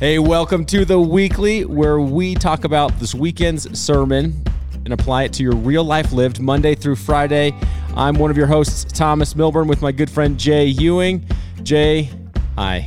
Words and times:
Hey, 0.00 0.18
welcome 0.18 0.64
to 0.66 0.86
the 0.86 0.98
weekly 0.98 1.66
where 1.66 2.00
we 2.00 2.34
talk 2.34 2.64
about 2.64 2.98
this 2.98 3.14
weekend's 3.14 3.78
sermon 3.78 4.42
and 4.84 4.94
apply 4.94 5.24
it 5.24 5.32
to 5.34 5.42
your 5.42 5.54
real 5.54 5.84
life 5.84 6.12
lived 6.12 6.40
Monday 6.40 6.74
through 6.74 6.96
Friday. 6.96 7.52
I'm 7.94 8.14
one 8.14 8.30
of 8.30 8.36
your 8.36 8.46
hosts, 8.46 8.90
Thomas 8.90 9.36
Milburn, 9.36 9.68
with 9.68 9.82
my 9.82 9.92
good 9.92 10.08
friend 10.10 10.38
Jay 10.38 10.64
Ewing. 10.64 11.26
Jay, 11.62 12.08
hi. 12.56 12.86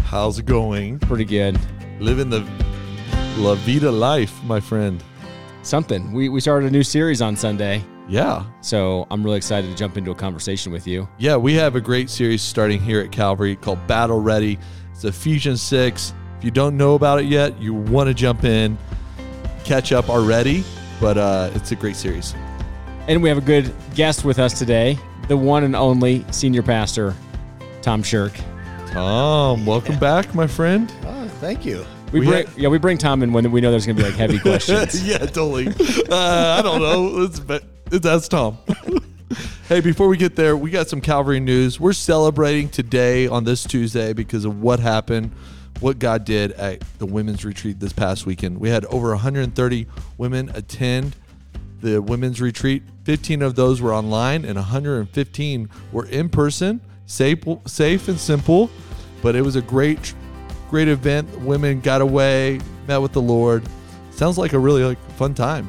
How's 0.00 0.38
it 0.38 0.46
going? 0.46 0.98
Pretty 1.00 1.26
good. 1.26 1.58
Living 2.00 2.30
the 2.30 2.40
La 3.36 3.54
Vida 3.56 3.90
life, 3.92 4.42
my 4.44 4.58
friend. 4.58 5.04
Something. 5.62 6.10
We, 6.12 6.30
we 6.30 6.40
started 6.40 6.68
a 6.68 6.70
new 6.70 6.82
series 6.84 7.20
on 7.20 7.36
Sunday, 7.36 7.84
Yeah. 8.08 8.44
so 8.62 9.06
I'm 9.10 9.22
really 9.22 9.36
excited 9.36 9.68
to 9.70 9.76
jump 9.76 9.98
into 9.98 10.10
a 10.10 10.14
conversation 10.14 10.72
with 10.72 10.86
you. 10.86 11.06
Yeah, 11.18 11.36
we 11.36 11.52
have 11.54 11.76
a 11.76 11.82
great 11.82 12.08
series 12.08 12.40
starting 12.40 12.80
here 12.80 13.00
at 13.02 13.12
Calvary 13.12 13.56
called 13.56 13.86
Battle 13.86 14.20
Ready. 14.20 14.58
It's 14.92 15.04
Ephesians 15.04 15.60
6. 15.60 16.14
If 16.38 16.44
you 16.44 16.50
don't 16.50 16.76
know 16.76 16.94
about 16.94 17.20
it 17.20 17.26
yet, 17.26 17.58
you 17.60 17.74
want 17.74 18.08
to 18.08 18.14
jump 18.14 18.44
in, 18.44 18.76
catch 19.64 19.92
up 19.92 20.08
already, 20.10 20.64
but 21.00 21.16
uh, 21.16 21.50
it's 21.54 21.72
a 21.72 21.76
great 21.76 21.96
series. 21.96 22.34
And 23.08 23.22
we 23.22 23.28
have 23.28 23.38
a 23.38 23.42
good 23.42 23.72
guest 23.94 24.24
with 24.24 24.38
us 24.38 24.58
today, 24.58 24.98
the 25.28 25.36
one 25.36 25.64
and 25.64 25.74
only 25.74 26.24
senior 26.30 26.62
pastor, 26.62 27.14
Tom 27.82 28.02
Shirk. 28.02 28.32
Tom, 28.88 29.64
welcome 29.64 29.98
back, 29.98 30.34
my 30.34 30.46
friend. 30.46 30.92
Oh, 31.04 31.28
thank 31.40 31.64
you. 31.64 31.84
We, 32.12 32.20
We 32.20 32.26
bring, 32.26 32.46
had- 32.46 32.58
yeah, 32.58 32.68
we 32.68 32.78
bring 32.78 32.98
Tom 32.98 33.22
in 33.22 33.32
when 33.32 33.50
we 33.50 33.60
know 33.60 33.70
there's 33.70 33.86
going 33.86 33.96
to 33.96 34.02
be 34.02 34.08
like 34.08 34.18
heavy 34.18 34.38
questions. 34.40 35.06
yeah, 35.08 35.18
totally. 35.18 35.68
Uh, 35.68 36.56
I 36.58 36.60
don't 36.62 36.80
know. 36.80 37.22
It's, 37.24 37.40
it's, 37.90 38.00
that's 38.04 38.28
Tom. 38.28 38.58
hey, 39.68 39.80
before 39.80 40.08
we 40.08 40.16
get 40.16 40.36
there, 40.36 40.56
we 40.56 40.70
got 40.70 40.88
some 40.88 41.00
Calvary 41.00 41.40
news. 41.40 41.80
We're 41.80 41.92
celebrating 41.92 42.68
today 42.68 43.26
on 43.26 43.44
this 43.44 43.64
Tuesday 43.64 44.12
because 44.12 44.44
of 44.44 44.60
what 44.62 44.80
happened, 44.80 45.32
what 45.80 45.98
God 45.98 46.24
did 46.24 46.52
at 46.52 46.80
the 46.98 47.06
women's 47.06 47.44
retreat 47.44 47.78
this 47.80 47.92
past 47.92 48.26
weekend. 48.26 48.58
We 48.58 48.68
had 48.70 48.84
over 48.86 49.10
130 49.10 49.86
women 50.18 50.50
attend 50.54 51.16
the 51.80 52.00
women's 52.00 52.40
retreat. 52.40 52.82
15 53.04 53.42
of 53.42 53.54
those 53.54 53.80
were 53.80 53.92
online, 53.92 54.44
and 54.44 54.56
115 54.56 55.68
were 55.92 56.06
in 56.06 56.28
person. 56.28 56.80
Safe, 57.06 57.38
safe 57.66 58.08
and 58.08 58.18
simple, 58.18 58.70
but 59.22 59.36
it 59.36 59.42
was 59.42 59.54
a 59.56 59.62
great, 59.62 60.14
great 60.70 60.88
event. 60.88 61.28
Women 61.40 61.80
got 61.80 62.00
away, 62.00 62.58
met 62.88 62.98
with 62.98 63.12
the 63.12 63.22
Lord. 63.22 63.62
Sounds 64.10 64.38
like 64.38 64.54
a 64.54 64.58
really 64.58 64.82
like 64.82 64.98
fun 65.12 65.34
time. 65.34 65.68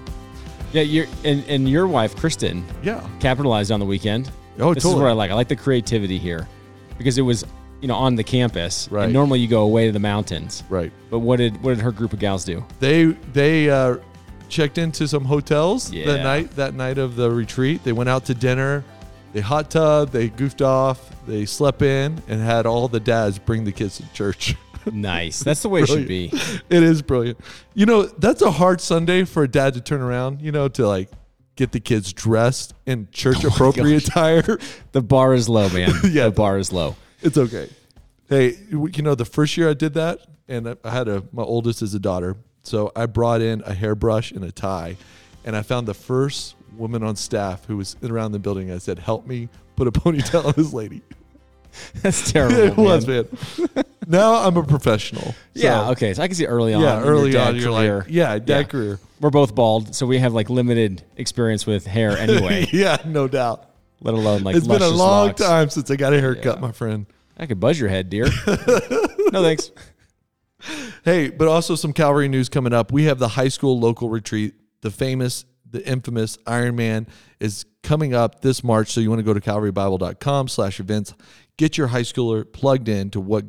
Yeah, 0.73 0.81
you're, 0.81 1.05
and, 1.23 1.43
and 1.47 1.69
your 1.69 1.87
wife, 1.87 2.15
Kristen, 2.15 2.65
Yeah. 2.81 3.07
capitalized 3.19 3.71
on 3.71 3.79
the 3.79 3.85
weekend. 3.85 4.31
Oh, 4.59 4.73
this 4.73 4.83
totally. 4.83 5.01
is 5.01 5.03
what 5.03 5.09
I 5.09 5.13
like. 5.13 5.31
I 5.31 5.33
like 5.35 5.47
the 5.47 5.55
creativity 5.55 6.17
here 6.17 6.47
because 6.97 7.17
it 7.17 7.21
was, 7.21 7.45
you 7.81 7.87
know, 7.87 7.95
on 7.95 8.15
the 8.15 8.23
campus. 8.23 8.87
Right. 8.91 9.05
And 9.05 9.13
normally 9.13 9.39
you 9.39 9.47
go 9.47 9.61
away 9.63 9.85
to 9.87 9.91
the 9.91 9.99
mountains. 9.99 10.63
Right. 10.69 10.91
But 11.09 11.19
what 11.19 11.37
did 11.37 11.61
what 11.63 11.75
did 11.75 11.81
her 11.83 11.91
group 11.91 12.13
of 12.13 12.19
gals 12.19 12.43
do? 12.45 12.65
They 12.79 13.05
they 13.33 13.69
uh, 13.69 13.97
checked 14.49 14.77
into 14.77 15.07
some 15.07 15.25
hotels 15.25 15.91
Yeah. 15.91 16.05
that 16.07 16.23
night. 16.23 16.51
That 16.55 16.73
night 16.73 16.97
of 16.97 17.15
the 17.15 17.29
retreat, 17.31 17.83
they 17.83 17.91
went 17.93 18.09
out 18.09 18.25
to 18.25 18.33
dinner. 18.33 18.83
They 19.33 19.41
hot 19.41 19.69
tub. 19.69 20.11
They 20.11 20.29
goofed 20.29 20.61
off. 20.61 21.11
They 21.27 21.45
slept 21.45 21.81
in 21.81 22.21
and 22.27 22.41
had 22.41 22.65
all 22.65 22.87
the 22.87 22.99
dads 22.99 23.37
bring 23.37 23.63
the 23.65 23.71
kids 23.71 23.97
to 23.97 24.13
church. 24.13 24.55
Nice. 24.89 25.41
That's 25.43 25.63
the 25.63 25.67
way 25.67 25.81
it 25.81 25.87
should 25.87 26.07
be. 26.07 26.31
it 26.69 26.81
is 26.81 27.01
brilliant. 27.01 27.37
You 27.73 27.85
know, 27.85 28.03
that's 28.03 28.41
a 28.41 28.49
hard 28.51 28.79
Sunday 28.79 29.25
for 29.25 29.43
a 29.43 29.47
dad 29.47 29.73
to 29.73 29.81
turn 29.81 29.99
around. 29.99 30.41
You 30.41 30.53
know, 30.53 30.69
to 30.69 30.87
like 30.87 31.09
get 31.57 31.73
the 31.73 31.81
kids 31.81 32.13
dressed 32.13 32.73
in 32.85 33.09
church 33.11 33.43
appropriate 33.43 34.07
attire. 34.07 34.57
The 34.93 35.01
bar 35.01 35.33
is 35.33 35.49
low, 35.49 35.67
man. 35.67 35.91
Yeah. 36.09 36.25
The 36.25 36.31
bar 36.31 36.57
is 36.57 36.71
low. 36.71 36.95
It's 37.21 37.37
okay. 37.37 37.69
Hey, 38.29 38.57
you 38.69 38.89
know, 39.03 39.15
the 39.15 39.25
first 39.25 39.57
year 39.57 39.69
I 39.69 39.73
did 39.73 39.93
that, 39.95 40.19
and 40.47 40.69
I- 40.69 40.75
I 40.83 40.89
had 40.91 41.07
a 41.07 41.23
my 41.31 41.43
oldest 41.43 41.81
is 41.81 41.93
a 41.93 41.99
daughter, 41.99 42.35
so 42.63 42.91
I 42.95 43.05
brought 43.05 43.41
in 43.41 43.63
a 43.65 43.73
hairbrush 43.73 44.31
and 44.31 44.43
a 44.43 44.51
tie, 44.51 44.97
and 45.45 45.55
I 45.55 45.61
found 45.61 45.87
the 45.87 45.93
first 45.93 46.55
woman 46.77 47.03
on 47.03 47.15
staff 47.15 47.65
who 47.65 47.77
was 47.77 47.95
around 48.03 48.33
the 48.33 48.39
building. 48.39 48.71
I 48.71 48.77
said, 48.79 48.99
"Help 48.99 49.25
me 49.25 49.49
put 49.75 49.87
a 49.87 49.91
ponytail 49.99 50.45
on 50.45 50.53
this 50.57 50.73
lady." 50.73 51.01
That's 52.01 52.31
terrible. 52.31 52.57
it 52.57 52.77
was 52.77 53.07
man. 53.07 53.27
now 54.07 54.35
I'm 54.35 54.57
a 54.57 54.63
professional. 54.63 55.35
Yeah, 55.53 55.85
So, 55.85 55.91
okay. 55.93 56.13
So 56.13 56.23
I 56.23 56.27
can 56.27 56.35
see 56.35 56.45
early 56.45 56.73
on. 56.73 56.81
Yeah, 56.81 56.99
your 57.03 57.11
early 57.11 57.31
dad 57.31 57.47
on, 57.49 57.55
you're 57.55 57.71
career. 57.73 57.97
like, 57.99 58.07
yeah, 58.09 58.37
dad 58.39 58.57
Yeah. 58.59 58.63
career. 58.63 58.99
We're 59.19 59.29
both 59.31 59.55
bald, 59.55 59.95
so 59.95 60.05
we 60.05 60.19
have 60.19 60.33
like 60.33 60.49
limited 60.51 61.03
experience 61.17 61.65
with 61.65 61.85
hair 61.87 62.11
anyway, 62.17 62.67
yeah, 62.71 62.97
no 63.05 63.27
doubt. 63.27 63.67
Let 64.01 64.13
alone 64.13 64.43
like 64.43 64.55
it's 64.55 64.67
been 64.67 64.81
a 64.81 64.87
long 64.89 65.27
locks. 65.27 65.41
time 65.41 65.69
since 65.69 65.89
I 65.91 65.95
got 65.95 66.13
a 66.13 66.19
haircut, 66.19 66.55
Yeah. 66.57 66.61
my 66.61 66.71
friend. 66.71 67.05
I 67.37 67.45
could 67.45 67.59
buzz 67.59 67.79
your 67.79 67.89
head, 67.89 68.09
dear. 68.09 68.25
no 69.31 69.41
thanks. 69.43 69.71
Hey, 71.05 71.29
but 71.29 71.47
also 71.47 71.75
some 71.75 71.93
Calvary 71.93 72.27
news 72.27 72.49
coming 72.49 72.73
up. 72.73 72.91
We 72.91 73.03
have 73.05 73.19
the 73.19 73.27
high 73.27 73.47
school 73.49 73.79
local 73.79 74.09
retreat. 74.09 74.55
The 74.81 74.91
famous, 74.91 75.45
the 75.69 75.85
infamous 75.87 76.37
Iron 76.47 76.75
Man 76.75 77.07
is 77.39 77.65
coming 77.83 78.13
up 78.13 78.41
this 78.41 78.63
March. 78.63 78.91
So 78.91 79.01
you 79.01 79.09
want 79.09 79.19
to 79.19 79.23
go 79.23 79.33
to 79.33 79.39
calvarybible.com 79.39 80.47
slash 80.47 80.79
events. 80.79 81.13
Get 81.57 81.77
your 81.77 81.87
high 81.87 82.01
schooler 82.01 82.51
plugged 82.51 82.89
in 82.89 83.09
to 83.11 83.19
what's 83.19 83.47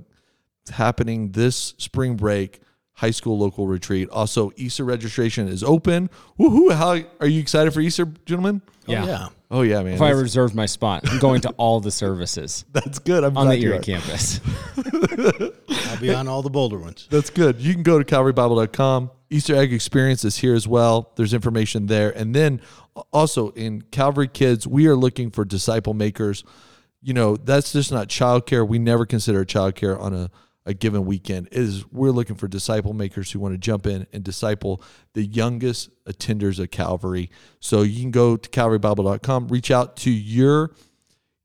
happening 0.72 1.32
this 1.32 1.74
spring 1.78 2.16
break 2.16 2.60
high 2.98 3.12
school 3.12 3.38
local 3.38 3.68
retreat. 3.68 4.08
Also, 4.10 4.50
Easter 4.56 4.84
registration 4.84 5.46
is 5.46 5.62
open. 5.62 6.10
Woohoo! 6.36 6.72
How 6.72 7.00
are 7.20 7.28
you 7.28 7.40
excited 7.40 7.72
for 7.72 7.80
Easter, 7.80 8.06
gentlemen? 8.26 8.60
Yeah. 8.86 9.02
Oh, 9.02 9.06
yeah. 9.06 9.28
Oh 9.50 9.62
yeah, 9.62 9.82
man. 9.82 9.94
If 9.94 10.02
I 10.02 10.08
That's, 10.08 10.20
reserved 10.22 10.54
my 10.54 10.66
spot, 10.66 11.08
I'm 11.08 11.20
going 11.20 11.40
to 11.42 11.50
all 11.50 11.80
the 11.80 11.90
services 11.92 12.64
that's 12.72 12.98
good. 12.98 13.22
I'm 13.24 13.36
on 13.38 13.46
glad 13.46 13.54
the 13.54 13.60
you 13.60 13.68
Erie 13.68 13.78
are. 13.78 13.82
campus. 13.82 14.40
I'll 15.90 16.00
be 16.00 16.12
on 16.12 16.26
all 16.28 16.42
the 16.42 16.50
Boulder 16.50 16.78
ones. 16.78 17.06
That's 17.08 17.30
good. 17.30 17.60
You 17.60 17.72
can 17.72 17.82
go 17.82 18.02
to 18.02 18.04
calvarybible.com. 18.04 19.10
Easter 19.30 19.54
egg 19.54 19.72
experience 19.72 20.24
is 20.24 20.38
here 20.38 20.54
as 20.54 20.66
well. 20.66 21.12
There's 21.16 21.32
information 21.32 21.86
there. 21.86 22.10
And 22.10 22.34
then 22.34 22.60
uh, 22.96 23.02
also 23.12 23.50
in 23.50 23.82
Calvary 23.90 24.28
Kids, 24.28 24.66
we 24.66 24.86
are 24.86 24.96
looking 24.96 25.30
for 25.30 25.44
disciple 25.44 25.94
makers. 25.94 26.44
You 27.00 27.14
know, 27.14 27.36
that's 27.36 27.72
just 27.72 27.92
not 27.92 28.08
childcare. 28.08 28.66
We 28.66 28.78
never 28.78 29.06
consider 29.06 29.44
childcare 29.44 29.98
on 29.98 30.12
a, 30.14 30.30
a 30.68 30.74
given 30.74 31.06
weekend. 31.06 31.48
is 31.50 31.90
we're 31.90 32.10
looking 32.10 32.36
for 32.36 32.46
disciple 32.46 32.92
makers 32.92 33.32
who 33.32 33.40
want 33.40 33.54
to 33.54 33.58
jump 33.58 33.86
in 33.86 34.06
and 34.12 34.22
disciple 34.22 34.82
the 35.14 35.24
youngest 35.24 35.88
attenders 36.04 36.60
of 36.60 36.70
Calvary. 36.70 37.30
So 37.58 37.80
you 37.82 38.02
can 38.02 38.10
go 38.10 38.36
to 38.36 38.48
calvarybible.com, 38.50 39.48
reach 39.48 39.70
out 39.70 39.96
to 39.96 40.10
your 40.10 40.74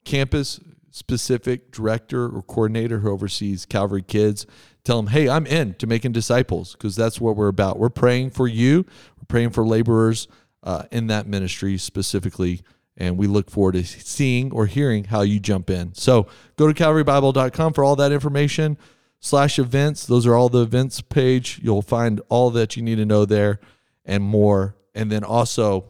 campus 0.03 0.59
specific 0.91 1.72
director 1.72 2.25
or 2.25 2.41
coordinator 2.44 3.00
who 3.00 3.09
oversees 3.09 3.66
Calvary 3.66 4.03
Kids. 4.03 4.45
Tell 4.84 4.97
them, 4.97 5.07
hey, 5.07 5.29
I'm 5.29 5.47
in 5.47 5.75
to 5.75 5.88
making 5.88 6.11
disciples 6.11 6.73
because 6.73 6.97
that's 6.97 7.22
what 7.22 7.38
we're 7.38 7.47
about. 7.47 7.79
We're 7.79 7.90
praying 7.90 8.31
for 8.31 8.50
you. 8.50 8.85
We're 9.17 9.25
praying 9.29 9.51
for 9.51 9.66
laborers 9.66 10.28
uh, 10.63 10.84
in 10.91 11.07
that 11.07 11.28
ministry 11.28 11.78
specifically. 11.78 12.61
And 12.97 13.17
we 13.17 13.28
look 13.28 13.50
forward 13.50 13.75
to 13.75 13.85
seeing 13.85 14.51
or 14.51 14.66
hearing 14.66 15.05
how 15.05 15.22
you 15.22 15.40
jump 15.40 15.69
in. 15.69 15.94
So 15.95 16.28
go 16.57 16.72
to 16.72 16.73
calvarybible.com 16.73 17.72
for 17.72 17.85
all 17.85 17.95
that 17.95 18.11
information 18.11 18.78
slash 19.23 19.57
events. 19.57 20.06
Those 20.06 20.28
are 20.28 20.35
all 20.35 20.50
the 20.50 20.61
events 20.61 21.00
page. 21.01 21.59
You'll 21.63 21.81
find 21.81 22.22
all 22.29 22.51
that 22.51 22.75
you 22.75 22.84
need 22.84 22.97
to 22.97 23.06
know 23.06 23.23
there 23.25 23.59
and 24.06 24.22
more. 24.22 24.75
And 24.94 25.09
then 25.11 25.23
also, 25.23 25.85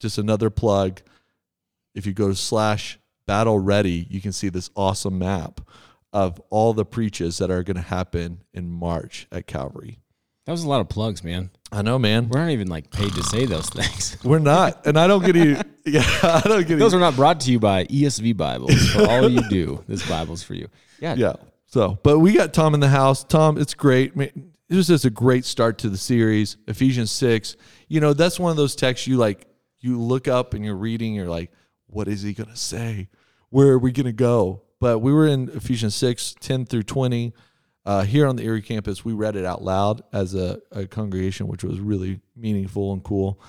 just 0.00 0.18
another 0.18 0.50
plug 0.50 1.00
if 1.94 2.06
you 2.06 2.12
go 2.12 2.28
to 2.28 2.34
slash 2.34 2.98
battle 3.26 3.58
ready, 3.58 4.06
you 4.10 4.20
can 4.20 4.32
see 4.32 4.48
this 4.48 4.68
awesome 4.74 5.18
map 5.18 5.60
of 6.12 6.40
all 6.50 6.72
the 6.74 6.84
preaches 6.84 7.38
that 7.38 7.50
are 7.50 7.62
going 7.62 7.76
to 7.76 7.82
happen 7.82 8.40
in 8.52 8.68
March 8.68 9.26
at 9.30 9.46
Calvary. 9.46 9.98
That 10.46 10.52
was 10.52 10.64
a 10.64 10.68
lot 10.68 10.80
of 10.80 10.88
plugs, 10.88 11.22
man. 11.22 11.50
I 11.70 11.82
know, 11.82 11.98
man. 11.98 12.28
We're 12.28 12.40
not 12.40 12.50
even 12.50 12.66
like 12.68 12.90
paid 12.90 13.12
to 13.12 13.22
say 13.22 13.46
those 13.46 13.68
things. 13.70 14.16
We're 14.24 14.40
not, 14.40 14.86
and 14.86 14.98
I 14.98 15.06
don't 15.06 15.24
get 15.24 15.36
you. 15.36 15.56
Yeah, 15.84 16.04
I 16.22 16.42
don't 16.44 16.64
get 16.64 16.78
Those 16.78 16.94
any. 16.94 17.02
are 17.02 17.06
not 17.06 17.16
brought 17.16 17.40
to 17.40 17.50
you 17.50 17.58
by 17.58 17.86
ESV 17.86 18.36
Bibles. 18.36 18.90
For 18.92 19.04
all 19.04 19.28
you 19.28 19.42
do, 19.48 19.82
this 19.88 20.08
Bible's 20.08 20.40
for 20.40 20.54
you. 20.54 20.68
Yeah. 21.00 21.14
Yeah. 21.16 21.32
So, 21.72 21.98
but 22.02 22.18
we 22.18 22.34
got 22.34 22.52
Tom 22.52 22.74
in 22.74 22.80
the 22.80 22.88
house. 22.88 23.24
Tom, 23.24 23.56
it's 23.56 23.72
great. 23.72 24.14
Man, 24.14 24.52
It 24.68 24.76
was 24.76 24.88
just 24.88 25.06
a 25.06 25.10
great 25.10 25.46
start 25.46 25.78
to 25.78 25.88
the 25.88 25.96
series. 25.96 26.58
Ephesians 26.68 27.10
six. 27.10 27.56
You 27.88 27.98
know, 27.98 28.12
that's 28.12 28.38
one 28.38 28.50
of 28.50 28.58
those 28.58 28.76
texts 28.76 29.06
you 29.06 29.16
like. 29.16 29.46
You 29.80 29.98
look 29.98 30.28
up 30.28 30.52
and 30.52 30.62
you're 30.66 30.76
reading. 30.76 31.14
You're 31.14 31.30
like, 31.30 31.50
what 31.86 32.08
is 32.08 32.20
he 32.20 32.34
gonna 32.34 32.56
say? 32.56 33.08
Where 33.48 33.68
are 33.68 33.78
we 33.78 33.90
gonna 33.90 34.12
go? 34.12 34.64
But 34.80 34.98
we 34.98 35.14
were 35.14 35.26
in 35.26 35.48
Ephesians 35.48 35.94
6, 35.94 36.34
10 36.40 36.66
through 36.66 36.82
20. 36.82 37.32
Uh, 37.86 38.02
here 38.02 38.26
on 38.26 38.36
the 38.36 38.42
Erie 38.42 38.60
campus, 38.60 39.02
we 39.02 39.14
read 39.14 39.34
it 39.34 39.46
out 39.46 39.62
loud 39.62 40.02
as 40.12 40.34
a, 40.34 40.60
a 40.72 40.86
congregation, 40.86 41.48
which 41.48 41.64
was 41.64 41.80
really 41.80 42.20
meaningful 42.36 42.92
and 42.92 43.02
cool. 43.02 43.40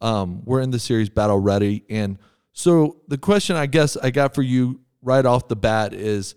Um, 0.00 0.44
we're 0.44 0.60
in 0.60 0.70
the 0.70 0.78
series 0.78 1.10
Battle 1.10 1.40
Ready. 1.40 1.84
And 1.90 2.18
so 2.52 3.00
the 3.08 3.18
question 3.18 3.56
I 3.56 3.66
guess 3.66 3.96
I 3.96 4.10
got 4.10 4.36
for 4.36 4.42
you 4.42 4.82
right 5.02 5.26
off 5.26 5.48
the 5.48 5.56
bat 5.56 5.94
is 5.94 6.36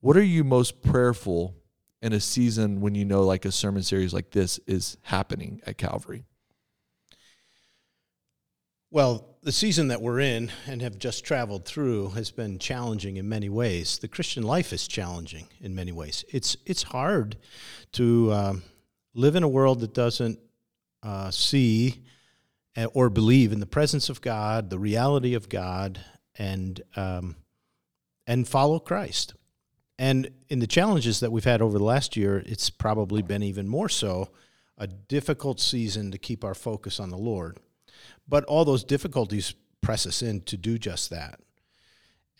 what 0.00 0.16
are 0.16 0.22
you 0.22 0.44
most 0.44 0.82
prayerful 0.82 1.54
in 2.00 2.12
a 2.12 2.20
season 2.20 2.80
when 2.80 2.94
you 2.94 3.04
know 3.04 3.22
like 3.22 3.44
a 3.44 3.52
sermon 3.52 3.82
series 3.82 4.14
like 4.14 4.30
this 4.30 4.58
is 4.66 4.96
happening 5.02 5.60
at 5.66 5.78
Calvary? 5.78 6.24
Well, 8.90 9.36
the 9.42 9.52
season 9.52 9.88
that 9.88 10.00
we're 10.00 10.20
in 10.20 10.50
and 10.66 10.80
have 10.80 10.98
just 10.98 11.24
traveled 11.24 11.66
through 11.66 12.10
has 12.10 12.30
been 12.30 12.58
challenging 12.58 13.16
in 13.18 13.28
many 13.28 13.48
ways. 13.48 13.98
The 13.98 14.08
Christian 14.08 14.42
life 14.42 14.72
is 14.72 14.88
challenging 14.88 15.48
in 15.60 15.74
many 15.74 15.92
ways. 15.92 16.24
It's 16.28 16.56
it's 16.64 16.84
hard 16.84 17.36
to 17.92 18.32
um, 18.32 18.62
live 19.14 19.36
in 19.36 19.42
a 19.42 19.48
world 19.48 19.80
that 19.80 19.92
doesn't 19.92 20.38
uh, 21.02 21.30
see 21.30 22.02
uh, 22.76 22.86
or 22.94 23.10
believe 23.10 23.52
in 23.52 23.60
the 23.60 23.66
presence 23.66 24.08
of 24.08 24.20
God, 24.20 24.70
the 24.70 24.78
reality 24.78 25.34
of 25.34 25.48
God, 25.48 26.00
and 26.38 26.80
um, 26.96 27.36
and 28.26 28.48
follow 28.48 28.78
Christ. 28.78 29.34
And 29.98 30.30
in 30.48 30.60
the 30.60 30.66
challenges 30.66 31.20
that 31.20 31.32
we've 31.32 31.44
had 31.44 31.60
over 31.60 31.76
the 31.76 31.84
last 31.84 32.16
year, 32.16 32.42
it's 32.46 32.70
probably 32.70 33.20
been 33.22 33.42
even 33.42 33.66
more 33.66 33.88
so 33.88 34.30
a 34.76 34.86
difficult 34.86 35.58
season 35.58 36.12
to 36.12 36.18
keep 36.18 36.44
our 36.44 36.54
focus 36.54 37.00
on 37.00 37.10
the 37.10 37.18
Lord. 37.18 37.58
But 38.28 38.44
all 38.44 38.64
those 38.64 38.84
difficulties 38.84 39.54
press 39.80 40.06
us 40.06 40.22
in 40.22 40.42
to 40.42 40.56
do 40.56 40.78
just 40.78 41.10
that. 41.10 41.40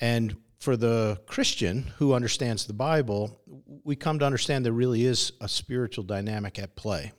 And 0.01 0.37
for 0.61 0.77
the 0.77 1.21
Christian 1.27 1.93
who 1.99 2.15
understands 2.15 2.67
the 2.67 2.73
Bible, 2.73 3.41
we 3.85 3.97
come 3.97 4.21
to 4.21 4.25
understand 4.25 4.65
there 4.65 4.73
really 4.73 5.05
is 5.05 5.33
a 5.41 5.49
spiritual 5.49 6.05
dynamic 6.05 6.59
at 6.59 6.77
play. 6.77 7.13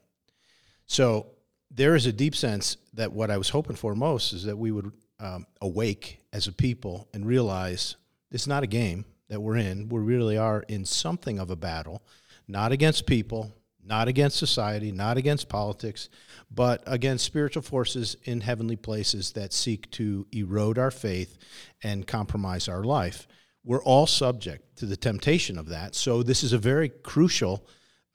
So 0.87 1.27
there 1.69 1.95
is 1.95 2.05
a 2.05 2.13
deep 2.13 2.35
sense 2.35 2.77
that 2.93 3.11
what 3.11 3.29
I 3.29 3.37
was 3.37 3.49
hoping 3.49 3.75
for 3.75 3.93
most 3.93 4.33
is 4.33 4.43
that 4.43 4.57
we 4.57 4.71
would 4.71 4.91
um, 5.19 5.45
awake 5.61 6.19
as 6.31 6.47
a 6.47 6.53
people 6.53 7.09
and 7.13 7.25
realize 7.25 7.97
it's 8.31 8.47
not 8.47 8.63
a 8.63 8.67
game 8.67 9.05
that 9.29 9.41
we're 9.41 9.57
in. 9.57 9.89
We 9.89 10.01
really 10.01 10.37
are 10.37 10.63
in 10.67 10.85
something 10.85 11.39
of 11.39 11.49
a 11.49 11.55
battle, 11.55 12.01
not 12.47 12.71
against 12.71 13.05
people, 13.05 13.53
not 13.89 14.07
against 14.07 14.37
society, 14.37 14.91
not 14.91 15.17
against 15.17 15.49
politics, 15.49 16.09
but 16.51 16.83
against 16.85 17.25
spiritual 17.25 17.63
forces 17.63 18.15
in 18.23 18.41
heavenly 18.41 18.75
places 18.75 19.31
that 19.31 19.51
seek 19.51 19.89
to 19.91 20.27
erode 20.31 20.77
our 20.77 20.91
faith 20.91 21.37
and 21.83 22.05
compromise 22.05 22.67
our 22.67 22.83
life. 22.83 23.27
We're 23.63 23.83
all 23.83 24.05
subject 24.05 24.77
to 24.77 24.85
the 24.85 24.95
temptation 24.95 25.57
of 25.57 25.69
that. 25.69 25.95
So, 25.95 26.23
this 26.23 26.43
is 26.43 26.53
a 26.53 26.57
very 26.57 26.89
crucial 26.89 27.65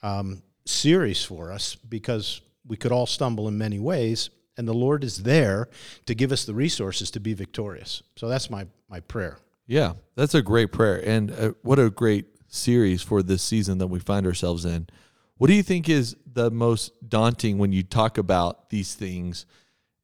um, 0.03 0.43
series 0.65 1.25
for 1.25 1.53
us 1.53 1.75
because 1.75 2.41
we 2.67 2.77
could 2.77 2.93
all 2.93 3.07
stumble 3.07 3.49
in 3.49 3.59
many 3.59 3.79
ways, 3.79 4.31
and 4.57 4.67
the 4.67 4.73
Lord 4.73 5.05
is 5.05 5.23
there 5.25 5.69
to 6.07 6.15
give 6.15 6.33
us 6.33 6.45
the 6.45 6.55
resources 6.55 7.11
to 7.13 7.21
be 7.21 7.35
victorious. 7.35 8.03
So, 8.17 8.29
that's 8.29 8.49
my, 8.49 8.67
my 8.89 9.01
prayer. 9.01 9.39
Yeah, 9.67 9.95
that's 10.15 10.35
a 10.35 10.43
great 10.43 10.73
prayer. 10.73 11.03
And 11.05 11.31
uh, 11.31 11.53
what 11.63 11.79
a 11.79 11.91
great 11.91 12.27
series 12.49 13.03
for 13.03 13.23
this 13.23 13.43
season 13.43 13.79
that 13.79 13.87
we 13.87 13.99
find 13.99 14.27
ourselves 14.27 14.65
in. 14.65 14.87
What 15.37 15.49
do 15.49 15.55
you 15.55 15.63
think 15.63 15.89
is 15.89 16.17
the 16.33 16.51
most 16.51 16.93
daunting 17.09 17.59
when 17.59 17.73
you 17.73 17.83
talk 17.83 18.19
about 18.19 18.71
these 18.71 18.95
things 18.95 19.47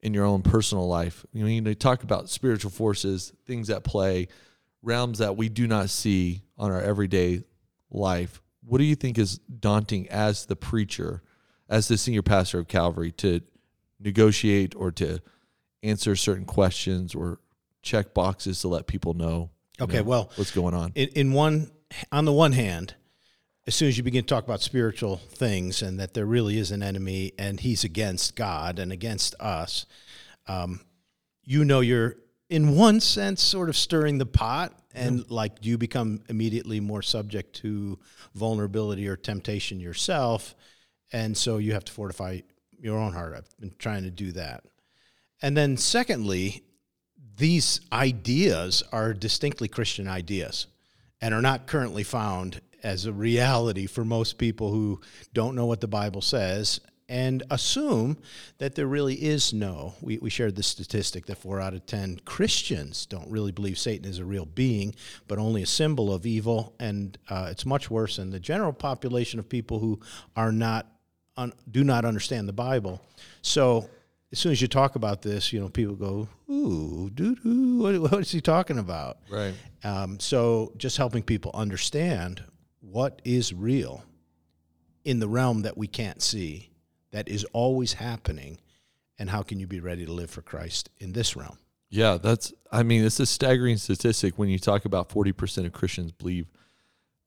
in 0.01 0.13
your 0.13 0.25
own 0.25 0.41
personal 0.41 0.87
life? 0.87 1.25
You 1.31 1.43
know, 1.43 1.69
you 1.69 1.75
talk 1.75 2.03
about 2.03 2.29
spiritual 2.29 2.71
forces, 2.71 3.33
things 3.45 3.69
at 3.69 3.83
play, 3.83 4.27
realms 4.81 5.19
that 5.19 5.37
we 5.37 5.47
do 5.47 5.67
not 5.67 5.89
see 5.89 6.41
on 6.57 6.71
our 6.71 6.81
everyday 6.81 7.43
life. 7.89 8.41
What 8.63 8.79
do 8.79 8.83
you 8.83 8.95
think 8.95 9.17
is 9.17 9.37
daunting 9.37 10.09
as 10.09 10.45
the 10.45 10.55
preacher, 10.55 11.23
as 11.69 11.87
the 11.87 11.97
senior 11.97 12.21
pastor 12.21 12.59
of 12.59 12.67
Calvary, 12.67 13.11
to 13.13 13.41
negotiate 13.99 14.75
or 14.75 14.91
to 14.91 15.19
answer 15.83 16.15
certain 16.15 16.45
questions 16.45 17.15
or 17.15 17.39
check 17.81 18.13
boxes 18.13 18.61
to 18.61 18.67
let 18.67 18.87
people 18.87 19.13
know? 19.13 19.49
Okay, 19.79 19.97
know, 19.97 20.03
well, 20.03 20.31
what's 20.35 20.51
going 20.51 20.73
on? 20.73 20.91
In, 20.95 21.09
in 21.09 21.33
one, 21.33 21.71
on 22.11 22.25
the 22.25 22.33
one 22.33 22.51
hand, 22.51 22.95
as 23.67 23.75
soon 23.75 23.87
as 23.87 23.97
you 23.97 24.03
begin 24.03 24.23
to 24.23 24.27
talk 24.27 24.43
about 24.43 24.61
spiritual 24.61 25.17
things 25.17 25.81
and 25.81 25.99
that 25.99 26.13
there 26.13 26.25
really 26.25 26.57
is 26.57 26.71
an 26.71 26.81
enemy 26.81 27.33
and 27.37 27.59
he's 27.59 27.83
against 27.83 28.35
God 28.35 28.79
and 28.79 28.91
against 28.91 29.35
us, 29.39 29.85
um, 30.47 30.81
you 31.43 31.65
know 31.65 31.79
you're 31.79 32.15
in 32.49 32.75
one 32.75 32.99
sense 32.99 33.41
sort 33.41 33.69
of 33.69 33.75
stirring 33.75 34.17
the 34.17 34.25
pot 34.25 34.73
and 34.93 35.29
like 35.31 35.53
you 35.61 35.77
become 35.77 36.21
immediately 36.27 36.79
more 36.79 37.01
subject 37.01 37.55
to 37.55 37.97
vulnerability 38.35 39.07
or 39.07 39.15
temptation 39.15 39.79
yourself 39.79 40.55
and 41.11 41.35
so 41.35 41.57
you 41.57 41.73
have 41.73 41.85
to 41.85 41.91
fortify 41.91 42.39
your 42.79 42.97
own 42.97 43.13
heart 43.13 43.33
i've 43.35 43.59
been 43.59 43.73
trying 43.79 44.03
to 44.03 44.11
do 44.11 44.31
that 44.31 44.63
and 45.41 45.55
then 45.55 45.77
secondly 45.77 46.63
these 47.37 47.81
ideas 47.91 48.83
are 48.91 49.13
distinctly 49.13 49.67
christian 49.67 50.07
ideas 50.07 50.67
and 51.21 51.33
are 51.33 51.41
not 51.41 51.67
currently 51.67 52.03
found 52.03 52.61
as 52.83 53.05
a 53.05 53.13
reality 53.13 53.85
for 53.85 54.03
most 54.03 54.37
people 54.37 54.71
who 54.71 54.99
don't 55.33 55.55
know 55.55 55.65
what 55.65 55.81
the 55.81 55.87
Bible 55.87 56.21
says 56.21 56.79
and 57.07 57.43
assume 57.51 58.17
that 58.57 58.75
there 58.75 58.87
really 58.87 59.15
is 59.15 59.53
no. 59.53 59.93
We, 60.01 60.17
we 60.19 60.29
shared 60.29 60.55
the 60.55 60.63
statistic 60.63 61.25
that 61.25 61.37
four 61.37 61.59
out 61.59 61.73
of 61.73 61.85
10 61.85 62.21
Christians 62.23 63.05
don't 63.05 63.29
really 63.29 63.51
believe 63.51 63.77
Satan 63.77 64.09
is 64.09 64.19
a 64.19 64.25
real 64.25 64.45
being, 64.45 64.95
but 65.27 65.37
only 65.37 65.61
a 65.61 65.67
symbol 65.67 66.13
of 66.13 66.25
evil. 66.25 66.73
And 66.79 67.17
uh, 67.29 67.49
it's 67.51 67.65
much 67.65 67.91
worse 67.91 68.15
than 68.15 68.29
the 68.29 68.39
general 68.39 68.71
population 68.71 69.39
of 69.39 69.49
people 69.49 69.79
who 69.79 69.99
are 70.37 70.53
not, 70.53 70.87
un, 71.35 71.51
do 71.69 71.83
not 71.83 72.05
understand 72.05 72.47
the 72.47 72.53
Bible. 72.53 73.01
So 73.41 73.89
as 74.31 74.39
soon 74.39 74.51
as 74.51 74.61
you 74.61 74.67
talk 74.67 74.95
about 74.95 75.21
this, 75.21 75.51
you 75.51 75.59
know, 75.59 75.69
people 75.69 75.95
go, 75.95 76.27
"Ooh, 76.49 77.09
doo 77.13 77.35
doo, 77.35 77.79
what, 77.79 78.11
what 78.11 78.21
is 78.21 78.31
he 78.31 78.41
talking 78.41 78.77
about?" 78.77 79.17
Right. 79.29 79.53
Um, 79.83 80.19
so, 80.19 80.73
just 80.77 80.97
helping 80.97 81.23
people 81.23 81.51
understand 81.53 82.43
what 82.79 83.21
is 83.23 83.53
real 83.53 84.03
in 85.03 85.19
the 85.19 85.27
realm 85.27 85.63
that 85.63 85.77
we 85.77 85.87
can't 85.87 86.21
see, 86.21 86.71
that 87.11 87.27
is 87.27 87.43
always 87.53 87.93
happening, 87.93 88.59
and 89.17 89.29
how 89.29 89.41
can 89.41 89.59
you 89.59 89.67
be 89.67 89.79
ready 89.79 90.05
to 90.05 90.11
live 90.11 90.29
for 90.29 90.41
Christ 90.41 90.89
in 90.99 91.13
this 91.13 91.35
realm? 91.35 91.57
Yeah, 91.89 92.17
that's, 92.17 92.53
I 92.71 92.83
mean, 92.83 93.03
it's 93.03 93.19
a 93.19 93.25
staggering 93.25 93.77
statistic 93.77 94.37
when 94.37 94.47
you 94.49 94.57
talk 94.57 94.85
about 94.85 95.09
40% 95.09 95.65
of 95.65 95.73
Christians 95.73 96.11
believe 96.11 96.47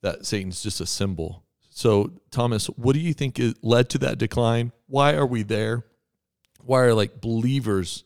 that 0.01 0.25
Satan's 0.25 0.63
just 0.63 0.81
a 0.81 0.87
symbol. 0.87 1.45
So, 1.69 2.13
Thomas, 2.31 2.67
what 2.69 2.95
do 2.95 3.01
you 3.01 3.13
think 3.13 3.39
led 3.63 3.91
to 3.91 3.99
that 3.99 4.17
decline? 4.17 4.73
Why 4.87 5.15
are 5.15 5.27
we 5.27 5.43
there? 5.43 5.85
Why 6.65 6.81
are 6.81 6.95
like 6.95 7.21
believers 7.21 8.05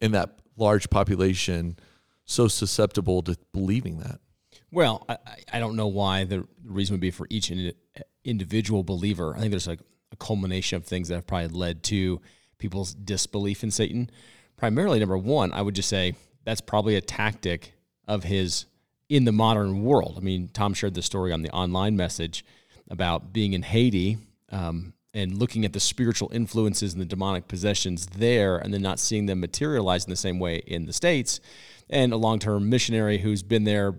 in 0.00 0.12
that 0.12 0.38
large 0.56 0.90
population 0.90 1.76
so 2.24 2.48
susceptible 2.48 3.22
to 3.22 3.36
believing 3.52 3.98
that? 4.00 4.20
Well, 4.70 5.04
I, 5.08 5.16
I 5.52 5.58
don't 5.58 5.76
know 5.76 5.86
why 5.86 6.24
the 6.24 6.46
reason 6.64 6.94
would 6.94 7.00
be 7.00 7.10
for 7.10 7.26
each 7.30 7.52
individual 8.24 8.82
believer. 8.84 9.34
I 9.34 9.40
think 9.40 9.50
there's 9.50 9.66
like 9.66 9.80
a 10.12 10.16
culmination 10.16 10.76
of 10.76 10.84
things 10.84 11.08
that 11.08 11.14
have 11.14 11.26
probably 11.26 11.48
led 11.48 11.82
to 11.84 12.20
people's 12.58 12.94
disbelief 12.94 13.62
in 13.62 13.70
Satan. 13.70 14.10
Primarily, 14.56 14.98
number 14.98 15.16
one, 15.16 15.52
I 15.52 15.62
would 15.62 15.74
just 15.74 15.88
say 15.88 16.14
that's 16.44 16.60
probably 16.60 16.96
a 16.96 17.00
tactic 17.00 17.74
of 18.06 18.24
his 18.24 18.66
in 19.08 19.24
the 19.24 19.32
modern 19.32 19.82
world. 19.82 20.14
I 20.18 20.20
mean, 20.20 20.48
Tom 20.52 20.74
shared 20.74 20.94
the 20.94 21.02
story 21.02 21.32
on 21.32 21.42
the 21.42 21.50
online 21.50 21.96
message 21.96 22.44
about 22.90 23.32
being 23.32 23.52
in 23.54 23.62
Haiti 23.62 24.18
um, 24.50 24.92
and 25.14 25.38
looking 25.38 25.64
at 25.64 25.72
the 25.72 25.80
spiritual 25.80 26.30
influences 26.32 26.92
and 26.92 27.00
the 27.00 27.06
demonic 27.06 27.48
possessions 27.48 28.06
there, 28.06 28.58
and 28.58 28.72
then 28.72 28.82
not 28.82 28.98
seeing 28.98 29.26
them 29.26 29.40
materialize 29.40 30.04
in 30.04 30.10
the 30.10 30.16
same 30.16 30.38
way 30.38 30.56
in 30.66 30.86
the 30.86 30.92
States. 30.92 31.40
And 31.90 32.12
a 32.12 32.16
long 32.16 32.38
term 32.38 32.68
missionary 32.68 33.18
who's 33.18 33.42
been 33.42 33.64
there 33.64 33.94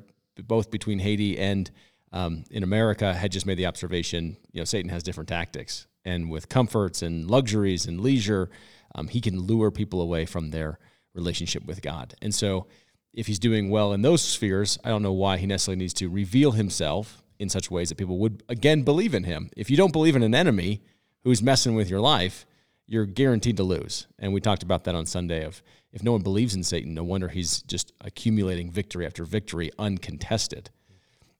both 0.47 0.71
between 0.71 0.99
Haiti 0.99 1.37
and 1.37 1.69
um, 2.11 2.43
in 2.49 2.63
America 2.63 3.13
had 3.13 3.31
just 3.31 3.45
made 3.45 3.57
the 3.57 3.65
observation, 3.65 4.37
you 4.51 4.61
know, 4.61 4.65
Satan 4.65 4.89
has 4.89 5.03
different 5.03 5.29
tactics, 5.29 5.87
and 6.05 6.29
with 6.29 6.49
comforts 6.49 7.01
and 7.01 7.29
luxuries 7.29 7.85
and 7.85 8.01
leisure, 8.01 8.49
um, 8.95 9.07
he 9.07 9.21
can 9.21 9.39
lure 9.39 9.69
people 9.69 10.01
away 10.01 10.25
from 10.25 10.49
their 10.49 10.79
relationship 11.13 11.65
with 11.65 11.81
God. 11.81 12.15
And 12.21 12.33
so, 12.33 12.67
if 13.13 13.27
he's 13.27 13.39
doing 13.39 13.69
well 13.69 13.91
in 13.93 14.01
those 14.01 14.21
spheres, 14.21 14.77
I 14.83 14.89
don't 14.89 15.03
know 15.03 15.13
why 15.13 15.37
he 15.37 15.47
necessarily 15.47 15.79
needs 15.79 15.93
to 15.95 16.09
reveal 16.09 16.51
himself 16.51 17.23
in 17.39 17.49
such 17.49 17.71
ways 17.71 17.89
that 17.89 17.97
people 17.97 18.19
would 18.19 18.43
again 18.49 18.83
believe 18.83 19.13
in 19.13 19.23
him. 19.23 19.49
If 19.57 19.69
you 19.69 19.77
don't 19.77 19.93
believe 19.93 20.15
in 20.15 20.23
an 20.23 20.35
enemy 20.35 20.81
who's 21.23 21.41
messing 21.41 21.75
with 21.75 21.89
your 21.89 21.99
life, 21.99 22.45
you're 22.87 23.05
guaranteed 23.05 23.57
to 23.57 23.63
lose. 23.63 24.07
And 24.17 24.33
we 24.33 24.41
talked 24.41 24.63
about 24.63 24.83
that 24.85 24.95
on 24.95 25.05
Sunday 25.05 25.45
of 25.45 25.61
if 25.91 26.03
no 26.03 26.11
one 26.11 26.21
believes 26.21 26.55
in 26.55 26.63
Satan, 26.63 26.93
no 26.93 27.03
wonder 27.03 27.27
he's 27.27 27.61
just 27.63 27.93
accumulating 28.01 28.71
victory 28.71 29.05
after 29.05 29.23
victory 29.25 29.71
uncontested. 29.79 30.69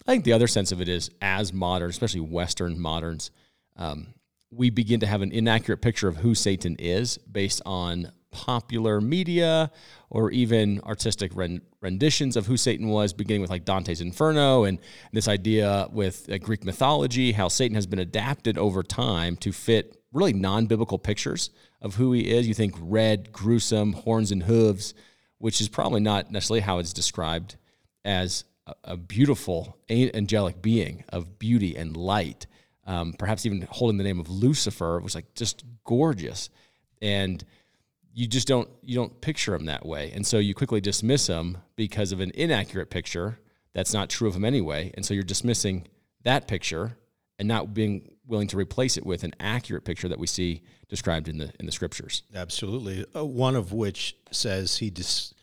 I 0.08 0.12
think 0.12 0.24
the 0.24 0.34
other 0.34 0.48
sense 0.48 0.72
of 0.72 0.82
it 0.82 0.90
is 0.90 1.12
as 1.22 1.54
modern, 1.54 1.90
especially 1.90 2.22
Western 2.22 2.80
moderns, 2.80 3.30
um, 3.78 4.08
we 4.52 4.70
begin 4.70 5.00
to 5.02 5.08
have 5.08 5.22
an 5.22 5.32
inaccurate 5.32 5.78
picture 5.82 6.08
of 6.08 6.18
who 6.18 6.34
Satan 6.34 6.76
is 6.80 7.18
based 7.20 7.62
on 7.66 8.12
popular 8.32 9.02
media 9.02 9.72
or 10.10 10.32
even 10.32 10.80
artistic 10.82 11.32
renditions 11.82 12.36
of 12.36 12.46
who 12.46 12.58
Satan 12.58 12.90
was, 12.90 13.14
beginning 13.14 13.42
with 13.42 13.50
like 13.50 13.66
Dante's 13.66 14.02
Inferno 14.02 14.64
and 14.64 14.80
this 15.14 15.28
idea 15.28 15.88
with 15.92 16.30
uh, 16.32 16.38
Greek 16.38 16.64
mythology, 16.64 17.32
how 17.32 17.48
Satan 17.48 17.76
has 17.76 17.88
been 17.88 18.00
adapted 18.00 18.58
over 18.58 18.84
time 18.84 19.36
to 19.38 19.52
fit 19.52 20.02
really 20.12 20.34
non 20.34 20.66
biblical 20.66 21.00
pictures 21.00 21.50
of 21.82 21.96
who 21.96 22.12
he 22.14 22.32
is. 22.32 22.48
You 22.48 22.54
think 22.54 22.76
red, 22.80 23.32
gruesome, 23.32 23.94
horns 23.94 24.32
and 24.32 24.44
hooves, 24.44 24.94
which 25.38 25.62
is 25.62 25.70
probably 25.70 26.02
not 26.02 26.32
necessarily 26.32 26.62
how 26.62 26.80
it's 26.80 26.94
described 26.94 27.56
as 28.04 28.44
a, 28.84 28.98
beautiful 28.98 29.78
angelic 29.90 30.62
being 30.62 31.04
of 31.10 31.40
beauty 31.40 31.76
and 31.76 31.96
light. 31.98 32.46
Um, 32.86 33.14
perhaps 33.14 33.46
even 33.46 33.68
holding 33.70 33.98
the 33.98 34.04
name 34.04 34.20
of 34.20 34.30
Lucifer 34.30 35.00
was 35.00 35.16
like 35.16 35.34
just 35.36 35.64
gorgeous. 35.86 36.50
And 37.02 37.44
you 38.20 38.28
just 38.28 38.50
don't 38.50 38.68
you 38.84 38.96
don't 38.96 39.22
picture 39.22 39.56
him 39.56 39.66
that 39.66 39.86
way, 39.86 40.12
and 40.14 40.28
so 40.28 40.40
you 40.40 40.54
quickly 40.54 40.82
dismiss 40.82 41.28
him 41.28 41.58
because 41.78 42.12
of 42.12 42.20
an 42.20 42.34
inaccurate 42.36 42.90
picture 42.90 43.40
that's 43.74 43.94
not 43.94 44.10
true 44.10 44.28
of 44.28 44.36
him 44.36 44.44
anyway, 44.44 44.92
and 44.96 45.06
so 45.06 45.14
you're 45.14 45.24
dismissing 45.24 45.88
that 46.24 46.46
picture 46.46 46.98
and 47.38 47.48
not 47.48 47.74
being 47.74 48.12
willing 48.28 48.50
to 48.50 48.58
replace 48.58 48.98
it 48.98 49.06
with 49.06 49.24
an 49.24 49.34
accurate 49.40 49.86
picture 49.86 50.10
that 50.10 50.20
we 50.20 50.28
see 50.28 50.62
described 50.90 51.30
in 51.30 51.38
the 51.38 51.54
in 51.62 51.66
the 51.66 51.72
scriptures. 51.72 52.24
Absolutely. 52.36 53.06
Uh, 53.16 53.24
one 53.24 53.56
of 53.56 53.72
which 53.72 54.18
says 54.32 54.76
he 54.76 54.90
dis, 54.90 55.34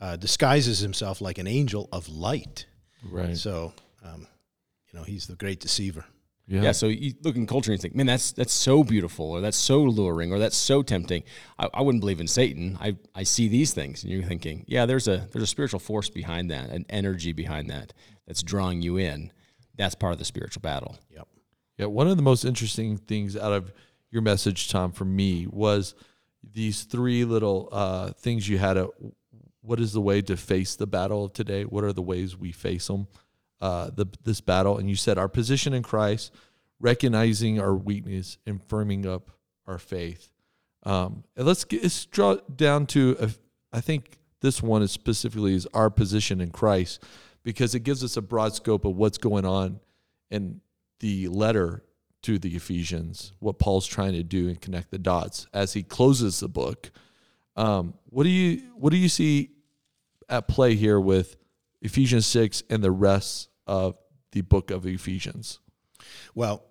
uh, 0.00 0.16
disguises 0.16 0.80
himself 0.80 1.20
like 1.20 1.38
an 1.38 1.46
angel 1.46 1.88
of 1.92 2.08
light. 2.08 2.66
Right. 3.08 3.36
So, 3.36 3.74
um, 4.04 4.26
you 4.92 4.98
know, 4.98 5.04
he's 5.04 5.28
the 5.28 5.36
great 5.36 5.60
deceiver. 5.60 6.04
Yeah. 6.46 6.72
so 6.72 6.88
you 6.88 7.14
look 7.22 7.36
in 7.36 7.46
culture 7.46 7.72
and 7.72 7.78
you 7.78 7.82
think, 7.82 7.94
man, 7.94 8.06
that's 8.06 8.32
that's 8.32 8.52
so 8.52 8.84
beautiful, 8.84 9.30
or 9.30 9.40
that's 9.40 9.56
so 9.56 9.82
luring, 9.82 10.32
or 10.32 10.38
that's 10.38 10.56
so 10.56 10.82
tempting. 10.82 11.22
I, 11.58 11.68
I 11.72 11.80
wouldn't 11.80 12.02
believe 12.02 12.20
in 12.20 12.28
Satan. 12.28 12.76
I, 12.80 12.96
I 13.14 13.22
see 13.22 13.48
these 13.48 13.72
things, 13.72 14.02
and 14.04 14.12
you're 14.12 14.24
thinking, 14.24 14.64
yeah, 14.68 14.84
there's 14.84 15.08
a 15.08 15.26
there's 15.32 15.42
a 15.42 15.46
spiritual 15.46 15.80
force 15.80 16.10
behind 16.10 16.50
that, 16.50 16.68
an 16.70 16.84
energy 16.90 17.32
behind 17.32 17.70
that 17.70 17.94
that's 18.26 18.42
drawing 18.42 18.82
you 18.82 18.98
in. 18.98 19.32
That's 19.76 19.94
part 19.94 20.12
of 20.12 20.18
the 20.18 20.24
spiritual 20.24 20.60
battle. 20.60 20.98
Yep. 21.10 21.28
Yeah, 21.78 21.86
one 21.86 22.08
of 22.08 22.16
the 22.16 22.22
most 22.22 22.44
interesting 22.44 22.98
things 22.98 23.36
out 23.36 23.52
of 23.52 23.72
your 24.10 24.22
message, 24.22 24.68
Tom, 24.68 24.92
for 24.92 25.04
me 25.04 25.46
was 25.50 25.94
these 26.52 26.84
three 26.84 27.24
little 27.24 27.68
uh, 27.72 28.10
things 28.12 28.48
you 28.48 28.58
had. 28.58 28.76
A, 28.76 28.88
what 29.62 29.80
is 29.80 29.92
the 29.92 30.00
way 30.00 30.20
to 30.22 30.36
face 30.36 30.76
the 30.76 30.86
battle 30.86 31.24
of 31.24 31.32
today? 31.32 31.64
What 31.64 31.84
are 31.84 31.92
the 31.92 32.02
ways 32.02 32.36
we 32.36 32.52
face 32.52 32.86
them? 32.86 33.08
Uh, 33.64 33.88
the 33.96 34.04
this 34.24 34.42
battle, 34.42 34.76
and 34.76 34.90
you 34.90 34.94
said 34.94 35.16
our 35.16 35.26
position 35.26 35.72
in 35.72 35.82
Christ, 35.82 36.34
recognizing 36.80 37.58
our 37.58 37.74
weakness, 37.74 38.36
and 38.44 38.60
firming 38.68 39.06
up 39.06 39.30
our 39.66 39.78
faith. 39.78 40.28
Um, 40.82 41.24
and 41.34 41.46
let's 41.46 41.64
get 41.64 41.82
let's 41.82 42.04
draw 42.04 42.36
down 42.54 42.84
to 42.88 43.16
a, 43.18 43.30
I 43.72 43.80
think 43.80 44.18
this 44.40 44.62
one 44.62 44.82
is 44.82 44.92
specifically 44.92 45.54
is 45.54 45.66
our 45.72 45.88
position 45.88 46.42
in 46.42 46.50
Christ 46.50 47.02
because 47.42 47.74
it 47.74 47.84
gives 47.84 48.04
us 48.04 48.18
a 48.18 48.20
broad 48.20 48.54
scope 48.54 48.84
of 48.84 48.96
what's 48.96 49.16
going 49.16 49.46
on 49.46 49.80
in 50.30 50.60
the 51.00 51.28
letter 51.28 51.82
to 52.20 52.38
the 52.38 52.56
Ephesians, 52.56 53.32
what 53.38 53.58
Paul's 53.58 53.86
trying 53.86 54.12
to 54.12 54.22
do 54.22 54.48
and 54.48 54.60
connect 54.60 54.90
the 54.90 54.98
dots 54.98 55.46
as 55.54 55.72
he 55.72 55.82
closes 55.82 56.40
the 56.40 56.48
book. 56.48 56.90
Um, 57.56 57.94
what 58.10 58.24
do 58.24 58.28
you 58.28 58.60
what 58.76 58.90
do 58.90 58.98
you 58.98 59.08
see 59.08 59.52
at 60.28 60.48
play 60.48 60.74
here 60.74 61.00
with 61.00 61.36
Ephesians 61.80 62.26
six 62.26 62.62
and 62.68 62.84
the 62.84 62.90
rest 62.90 63.48
of 63.66 63.96
the 64.32 64.40
book 64.42 64.70
of 64.70 64.86
Ephesians? 64.86 65.58
Well, 66.34 66.64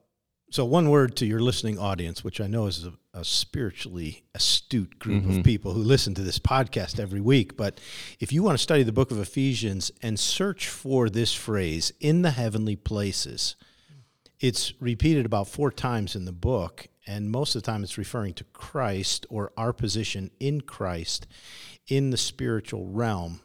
so 0.52 0.66
one 0.66 0.90
word 0.90 1.16
to 1.16 1.26
your 1.26 1.40
listening 1.40 1.80
audience, 1.80 2.24
which 2.24 2.40
I 2.40 2.46
know 2.48 2.68
is 2.68 2.86
a, 2.86 2.94
a 3.16 3.26
spiritually 3.26 4.24
astute 4.36 5.00
group 5.00 5.24
Mhm. 5.24 5.40
of 5.40 5.44
people 5.44 5.74
who 5.74 5.82
listen 5.82 6.14
to 6.16 6.22
this 6.22 6.38
podcast 6.38 7.00
every 7.00 7.22
week. 7.22 7.58
But 7.58 7.80
if 8.20 8.32
you 8.32 8.44
want 8.44 8.58
to 8.58 8.62
study 8.64 8.84
the 8.84 8.92
book 8.92 9.10
of 9.10 9.18
Ephesians 9.20 9.92
and 10.04 10.20
search 10.20 10.68
for 10.68 11.10
this 11.10 11.34
phrase, 11.34 11.92
in 12.00 12.22
the 12.22 12.32
heavenly 12.32 12.76
places, 12.76 13.56
it's 14.40 14.74
repeated 14.80 15.26
about 15.26 15.48
four 15.48 15.72
times 15.72 16.16
in 16.16 16.26
the 16.26 16.32
book. 16.32 16.88
And 17.08 17.32
most 17.32 17.56
of 17.56 17.64
the 17.64 17.66
time 17.66 17.84
it's 17.84 17.98
referring 17.98 18.34
to 18.36 18.44
Christ 18.46 19.26
or 19.30 19.52
our 19.58 19.74
position 19.74 20.30
in 20.40 20.62
Christ 20.62 21.26
in 21.88 22.12
the 22.12 22.18
spiritual 22.18 22.86
realm. 22.88 23.42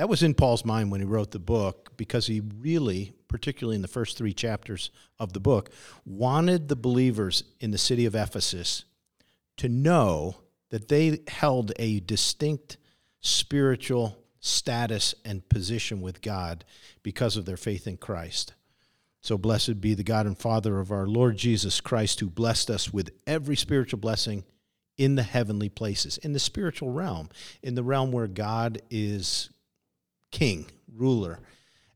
That 0.00 0.08
was 0.08 0.22
in 0.22 0.32
Paul's 0.32 0.64
mind 0.64 0.90
when 0.90 1.02
he 1.02 1.06
wrote 1.06 1.30
the 1.30 1.38
book 1.38 1.92
because 1.98 2.26
he 2.26 2.40
really, 2.40 3.12
particularly 3.28 3.76
in 3.76 3.82
the 3.82 3.86
first 3.86 4.16
three 4.16 4.32
chapters 4.32 4.90
of 5.18 5.34
the 5.34 5.40
book, 5.40 5.68
wanted 6.06 6.68
the 6.68 6.74
believers 6.74 7.44
in 7.60 7.70
the 7.70 7.76
city 7.76 8.06
of 8.06 8.14
Ephesus 8.14 8.86
to 9.58 9.68
know 9.68 10.36
that 10.70 10.88
they 10.88 11.18
held 11.28 11.74
a 11.78 12.00
distinct 12.00 12.78
spiritual 13.20 14.16
status 14.38 15.14
and 15.26 15.46
position 15.50 16.00
with 16.00 16.22
God 16.22 16.64
because 17.02 17.36
of 17.36 17.44
their 17.44 17.58
faith 17.58 17.86
in 17.86 17.98
Christ. 17.98 18.54
So 19.20 19.36
blessed 19.36 19.82
be 19.82 19.92
the 19.92 20.02
God 20.02 20.24
and 20.24 20.38
Father 20.38 20.80
of 20.80 20.90
our 20.90 21.06
Lord 21.06 21.36
Jesus 21.36 21.78
Christ, 21.82 22.20
who 22.20 22.30
blessed 22.30 22.70
us 22.70 22.90
with 22.90 23.10
every 23.26 23.54
spiritual 23.54 23.98
blessing 23.98 24.44
in 24.96 25.16
the 25.16 25.22
heavenly 25.24 25.68
places, 25.68 26.16
in 26.16 26.32
the 26.32 26.38
spiritual 26.38 26.88
realm, 26.88 27.28
in 27.62 27.74
the 27.74 27.84
realm 27.84 28.12
where 28.12 28.28
God 28.28 28.80
is 28.88 29.50
king, 30.30 30.66
ruler. 30.94 31.40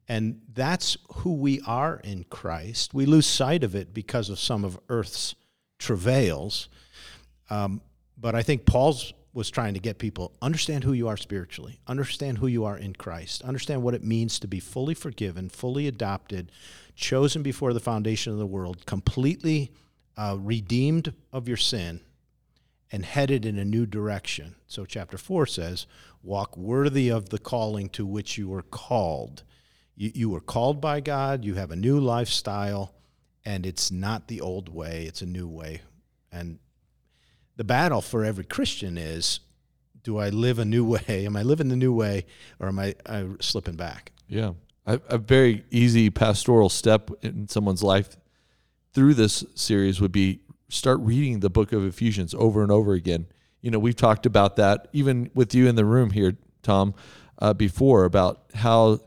And 0.09 0.41
that's 0.53 0.97
who 1.14 1.35
we 1.35 1.61
are 1.67 2.00
in 2.05 2.25
Christ. 2.25 2.93
We 2.93 3.07
lose 3.07 3.26
sight 3.26 3.64
of 3.64 3.75
it 3.75 3.95
because 3.95 4.29
of 4.29 4.38
some 4.38 4.64
of 4.64 4.79
earth's 4.88 5.35
travails. 5.79 6.69
Um, 7.49 7.81
but 8.19 8.35
I 8.35 8.43
think 8.43 8.67
Paul's 8.67 9.12
was 9.33 9.50
trying 9.50 9.75
to 9.75 9.81
get 9.81 9.99
people 9.99 10.33
understand 10.41 10.85
who 10.85 10.93
you 10.93 11.09
are 11.09 11.17
spiritually, 11.17 11.81
understand 11.88 12.38
who 12.38 12.47
you 12.47 12.64
are 12.64 12.79
in 12.79 12.95
Christ, 12.95 13.43
understand 13.43 13.83
what 13.83 13.95
it 13.95 14.05
means 14.05 14.38
to 14.38 14.47
be 14.47 14.61
fully 14.61 14.95
forgiven, 14.95 15.49
fully 15.49 15.88
adopted, 15.88 16.53
chosen 16.95 17.43
before 17.43 17.73
the 17.73 17.81
foundation 17.81 18.33
of 18.33 18.38
the 18.38 18.47
world, 18.47 18.87
completely 18.87 19.73
uh, 20.17 20.37
redeemed 20.38 21.12
of 21.33 21.49
your 21.49 21.57
sin, 21.57 22.00
and 22.93 23.05
headed 23.05 23.45
in 23.45 23.59
a 23.59 23.64
new 23.64 23.87
direction. 23.87 24.57
So, 24.67 24.85
chapter 24.85 25.19
4 25.19 25.47
says, 25.47 25.87
Walk 26.23 26.57
worthy 26.57 27.11
of 27.11 27.29
the 27.29 27.38
calling 27.38 27.88
to 27.91 28.07
which 28.07 28.38
you 28.38 28.49
were 28.49 28.62
called. 28.62 29.43
You, 29.97 30.11
you 30.14 30.31
were 30.31 30.41
called 30.41 30.81
by 30.81 31.00
God, 31.00 31.45
you 31.45 31.55
have 31.55 31.71
a 31.71 31.76
new 31.76 32.00
lifestyle, 32.00 32.95
and 33.45 33.67
it's 33.67 33.91
not 33.91 34.29
the 34.29 34.41
old 34.41 34.69
way, 34.69 35.05
it's 35.07 35.23
a 35.23 35.26
new 35.26 35.47
way. 35.47 35.83
And 36.33 36.59
the 37.57 37.64
battle 37.64 38.00
for 38.00 38.25
every 38.25 38.45
Christian 38.45 38.97
is 38.99 39.41
do 40.03 40.19
I 40.19 40.29
live 40.29 40.59
a 40.59 40.64
new 40.64 40.85
way? 41.09 41.26
Am 41.26 41.37
I 41.37 41.43
living 41.43 41.69
the 41.69 41.76
new 41.76 41.93
way, 41.93 42.26
or 42.61 42.69
am 42.69 42.79
I, 42.79 42.95
I 43.07 43.26
slipping 43.41 43.76
back? 43.76 44.12
Yeah. 44.29 44.53
A, 44.87 45.00
a 45.09 45.19
very 45.19 45.64
easy 45.71 46.11
pastoral 46.11 46.69
step 46.69 47.11
in 47.23 47.49
someone's 47.49 47.83
life 47.83 48.17
through 48.93 49.14
this 49.14 49.45
series 49.55 50.00
would 50.00 50.12
be 50.12 50.41
start 50.75 51.00
reading 51.00 51.40
the 51.40 51.50
book 51.50 51.73
of 51.73 51.85
Ephesians 51.85 52.35
over 52.35 52.62
and 52.62 52.71
over 52.71 52.93
again. 52.93 53.26
You 53.61 53.71
know, 53.71 53.78
we've 53.78 53.97
talked 53.97 54.26
about 54.26 54.57
that 54.57 54.88
even 54.93 55.31
with 55.35 55.54
you 55.54 55.69
in 55.69 55.75
the 55.76 55.85
room 55.85 56.11
here, 56.11 56.37
Tom, 56.62 56.95
uh, 57.38 57.54
before 57.54 58.04
about 58.04 58.43
how 58.54 59.00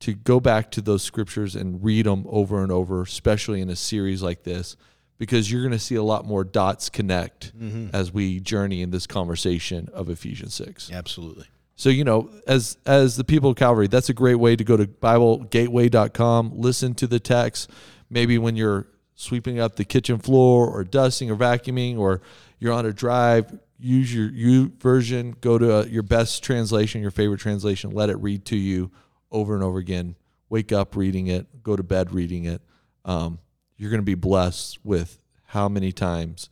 to 0.00 0.14
go 0.14 0.40
back 0.40 0.70
to 0.72 0.80
those 0.80 1.02
scriptures 1.02 1.54
and 1.54 1.84
read 1.84 2.06
them 2.06 2.24
over 2.28 2.62
and 2.62 2.72
over, 2.72 3.02
especially 3.02 3.60
in 3.60 3.68
a 3.68 3.76
series 3.76 4.22
like 4.22 4.42
this, 4.44 4.76
because 5.18 5.52
you're 5.52 5.62
going 5.62 5.72
to 5.72 5.78
see 5.78 5.94
a 5.94 6.02
lot 6.02 6.24
more 6.24 6.42
dots 6.42 6.88
connect 6.88 7.52
as 7.92 8.12
we 8.12 8.40
journey 8.40 8.80
in 8.80 8.90
this 8.90 9.06
conversation 9.06 9.88
of 9.92 10.08
Ephesians 10.08 10.54
6. 10.54 10.90
Absolutely. 10.90 11.46
So, 11.76 11.88
you 11.88 12.04
know, 12.04 12.30
as 12.46 12.76
as 12.84 13.16
the 13.16 13.24
people 13.24 13.50
of 13.50 13.56
Calvary, 13.56 13.86
that's 13.86 14.08
a 14.08 14.14
great 14.14 14.34
way 14.34 14.54
to 14.56 14.64
go 14.64 14.76
to 14.76 14.86
BibleGateway.com, 14.86 16.52
listen 16.54 16.94
to 16.96 17.06
the 17.06 17.20
text. 17.20 17.70
Maybe 18.10 18.36
when 18.38 18.56
you're 18.56 18.86
sweeping 19.20 19.58
up 19.58 19.76
the 19.76 19.84
kitchen 19.84 20.18
floor 20.18 20.68
or 20.68 20.84
dusting 20.84 21.30
or 21.30 21.36
vacuuming 21.36 21.98
or 21.98 22.20
you're 22.58 22.72
on 22.72 22.86
a 22.86 22.92
drive, 22.92 23.58
use 23.78 24.14
your 24.14 24.30
YouVersion, 24.30 25.40
go 25.40 25.58
to 25.58 25.78
uh, 25.78 25.84
your 25.84 26.02
best 26.02 26.42
translation, 26.42 27.00
your 27.00 27.10
favorite 27.10 27.40
translation, 27.40 27.90
let 27.90 28.10
it 28.10 28.16
read 28.16 28.44
to 28.46 28.56
you 28.56 28.90
over 29.30 29.54
and 29.54 29.62
over 29.62 29.78
again. 29.78 30.16
Wake 30.48 30.72
up 30.72 30.96
reading 30.96 31.28
it, 31.28 31.62
go 31.62 31.76
to 31.76 31.82
bed 31.82 32.12
reading 32.12 32.44
it. 32.44 32.60
Um, 33.04 33.38
you're 33.76 33.90
going 33.90 34.02
to 34.02 34.04
be 34.04 34.14
blessed 34.14 34.78
with 34.84 35.18
how 35.46 35.68
many 35.68 35.92
times 35.92 36.50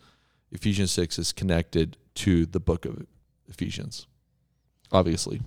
Ephesians 0.50 0.90
6 0.92 1.18
is 1.18 1.32
connected 1.32 1.96
to 2.14 2.46
the 2.46 2.60
book 2.60 2.84
of 2.84 3.06
Ephesians 3.48 4.06
obviously. 4.92 5.40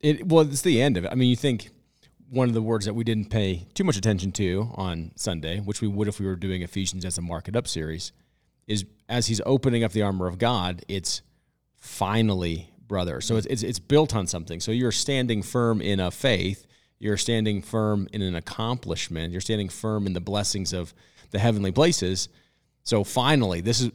It 0.00 0.26
well, 0.26 0.44
it's 0.48 0.62
the 0.62 0.80
end 0.80 0.96
of 0.96 1.04
it. 1.04 1.12
I 1.12 1.14
mean, 1.14 1.28
you 1.28 1.36
think 1.36 1.70
one 2.30 2.48
of 2.48 2.54
the 2.54 2.62
words 2.62 2.84
that 2.84 2.94
we 2.94 3.04
didn't 3.04 3.30
pay 3.30 3.66
too 3.74 3.84
much 3.84 3.96
attention 3.96 4.32
to 4.32 4.70
on 4.74 5.12
Sunday, 5.16 5.60
which 5.60 5.80
we 5.80 5.88
would 5.88 6.08
if 6.08 6.20
we 6.20 6.26
were 6.26 6.36
doing 6.36 6.62
Ephesians 6.62 7.04
as 7.04 7.18
a 7.18 7.22
market 7.22 7.56
up 7.56 7.66
series, 7.66 8.12
is 8.66 8.84
as 9.08 9.26
he's 9.26 9.40
opening 9.46 9.82
up 9.82 9.92
the 9.92 10.02
armor 10.02 10.26
of 10.26 10.38
God, 10.38 10.84
it's 10.88 11.22
finally, 11.74 12.70
brother. 12.86 13.20
So 13.20 13.36
it's 13.36 13.46
it's, 13.46 13.62
it's 13.62 13.78
built 13.78 14.14
on 14.14 14.26
something. 14.26 14.60
So 14.60 14.72
you're 14.72 14.92
standing 14.92 15.42
firm 15.42 15.80
in 15.80 16.00
a 16.00 16.10
faith. 16.10 16.66
You're 16.98 17.16
standing 17.16 17.62
firm 17.62 18.08
in 18.12 18.22
an 18.22 18.34
accomplishment. 18.34 19.32
You're 19.32 19.40
standing 19.40 19.68
firm 19.68 20.06
in 20.06 20.12
the 20.12 20.20
blessings 20.20 20.72
of 20.72 20.92
the 21.30 21.38
heavenly 21.38 21.72
places. 21.72 22.28
So 22.82 23.04
finally, 23.04 23.60
this 23.60 23.80
is 23.80 23.90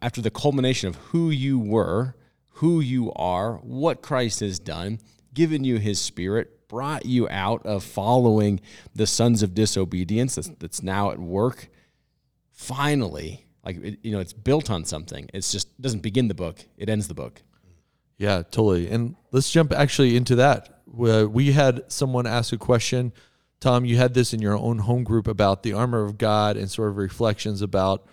after 0.00 0.20
the 0.20 0.30
culmination 0.30 0.88
of 0.88 0.96
who 0.96 1.30
you 1.30 1.58
were, 1.58 2.14
who 2.48 2.80
you 2.80 3.12
are, 3.14 3.56
what 3.56 4.02
Christ 4.02 4.40
has 4.40 4.58
done, 4.58 5.00
given 5.34 5.64
you 5.64 5.78
his 5.78 6.00
spirit, 6.00 6.55
brought 6.68 7.06
you 7.06 7.28
out 7.28 7.64
of 7.64 7.84
following 7.84 8.60
the 8.94 9.06
sons 9.06 9.42
of 9.42 9.54
disobedience 9.54 10.34
that's, 10.34 10.48
that's 10.58 10.82
now 10.82 11.10
at 11.10 11.18
work. 11.18 11.68
Finally, 12.52 13.46
like 13.64 13.76
it, 13.82 13.98
you 14.02 14.12
know, 14.12 14.20
it's 14.20 14.32
built 14.32 14.70
on 14.70 14.84
something. 14.84 15.28
It's 15.34 15.52
just 15.52 15.80
doesn't 15.80 16.00
begin 16.02 16.28
the 16.28 16.34
book; 16.34 16.64
it 16.76 16.88
ends 16.88 17.08
the 17.08 17.14
book. 17.14 17.42
Yeah, 18.18 18.38
totally. 18.38 18.88
And 18.88 19.16
let's 19.30 19.50
jump 19.50 19.72
actually 19.72 20.16
into 20.16 20.36
that. 20.36 20.80
Uh, 20.98 21.26
We 21.28 21.52
had 21.52 21.90
someone 21.92 22.26
ask 22.26 22.52
a 22.52 22.56
question. 22.58 23.12
Tom, 23.60 23.84
you 23.84 23.96
had 23.96 24.14
this 24.14 24.32
in 24.32 24.40
your 24.40 24.56
own 24.56 24.78
home 24.78 25.04
group 25.04 25.26
about 25.26 25.62
the 25.62 25.72
armor 25.72 26.04
of 26.04 26.18
God 26.18 26.56
and 26.56 26.70
sort 26.70 26.90
of 26.90 26.96
reflections 26.96 27.62
about 27.62 28.06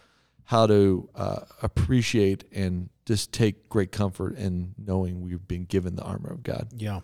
how 0.46 0.68
to 0.68 1.10
uh, 1.16 1.42
appreciate 1.62 2.44
and 2.52 2.90
just 3.06 3.32
take 3.32 3.70
great 3.70 3.92
comfort 3.92 4.38
in 4.38 4.74
knowing 4.78 5.22
we've 5.22 5.48
been 5.48 5.66
given 5.66 5.96
the 5.96 6.04
armor 6.04 6.32
of 6.32 6.44
God. 6.44 6.70
Yeah. 6.76 7.02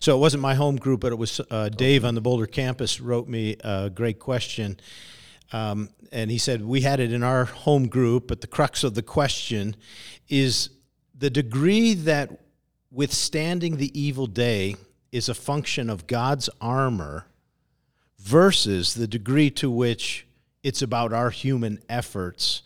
So 0.00 0.16
it 0.16 0.20
wasn't 0.20 0.42
my 0.42 0.54
home 0.54 0.76
group, 0.76 1.00
but 1.00 1.12
it 1.12 1.18
was 1.18 1.40
uh, 1.50 1.68
Dave 1.68 2.04
on 2.04 2.14
the 2.14 2.20
Boulder 2.20 2.46
campus 2.46 3.00
wrote 3.00 3.28
me 3.28 3.56
a 3.62 3.90
great 3.90 4.18
question. 4.18 4.78
Um, 5.52 5.90
and 6.12 6.30
he 6.30 6.38
said, 6.38 6.64
We 6.64 6.82
had 6.82 7.00
it 7.00 7.12
in 7.12 7.22
our 7.22 7.44
home 7.44 7.88
group, 7.88 8.28
but 8.28 8.40
the 8.40 8.46
crux 8.46 8.84
of 8.84 8.94
the 8.94 9.02
question 9.02 9.76
is 10.28 10.70
the 11.16 11.30
degree 11.30 11.94
that 11.94 12.30
withstanding 12.90 13.76
the 13.76 13.98
evil 13.98 14.26
day 14.26 14.76
is 15.12 15.28
a 15.28 15.34
function 15.34 15.90
of 15.90 16.06
God's 16.06 16.48
armor 16.60 17.26
versus 18.18 18.94
the 18.94 19.06
degree 19.06 19.50
to 19.50 19.70
which 19.70 20.26
it's 20.62 20.82
about 20.82 21.12
our 21.12 21.30
human 21.30 21.80
efforts 21.88 22.62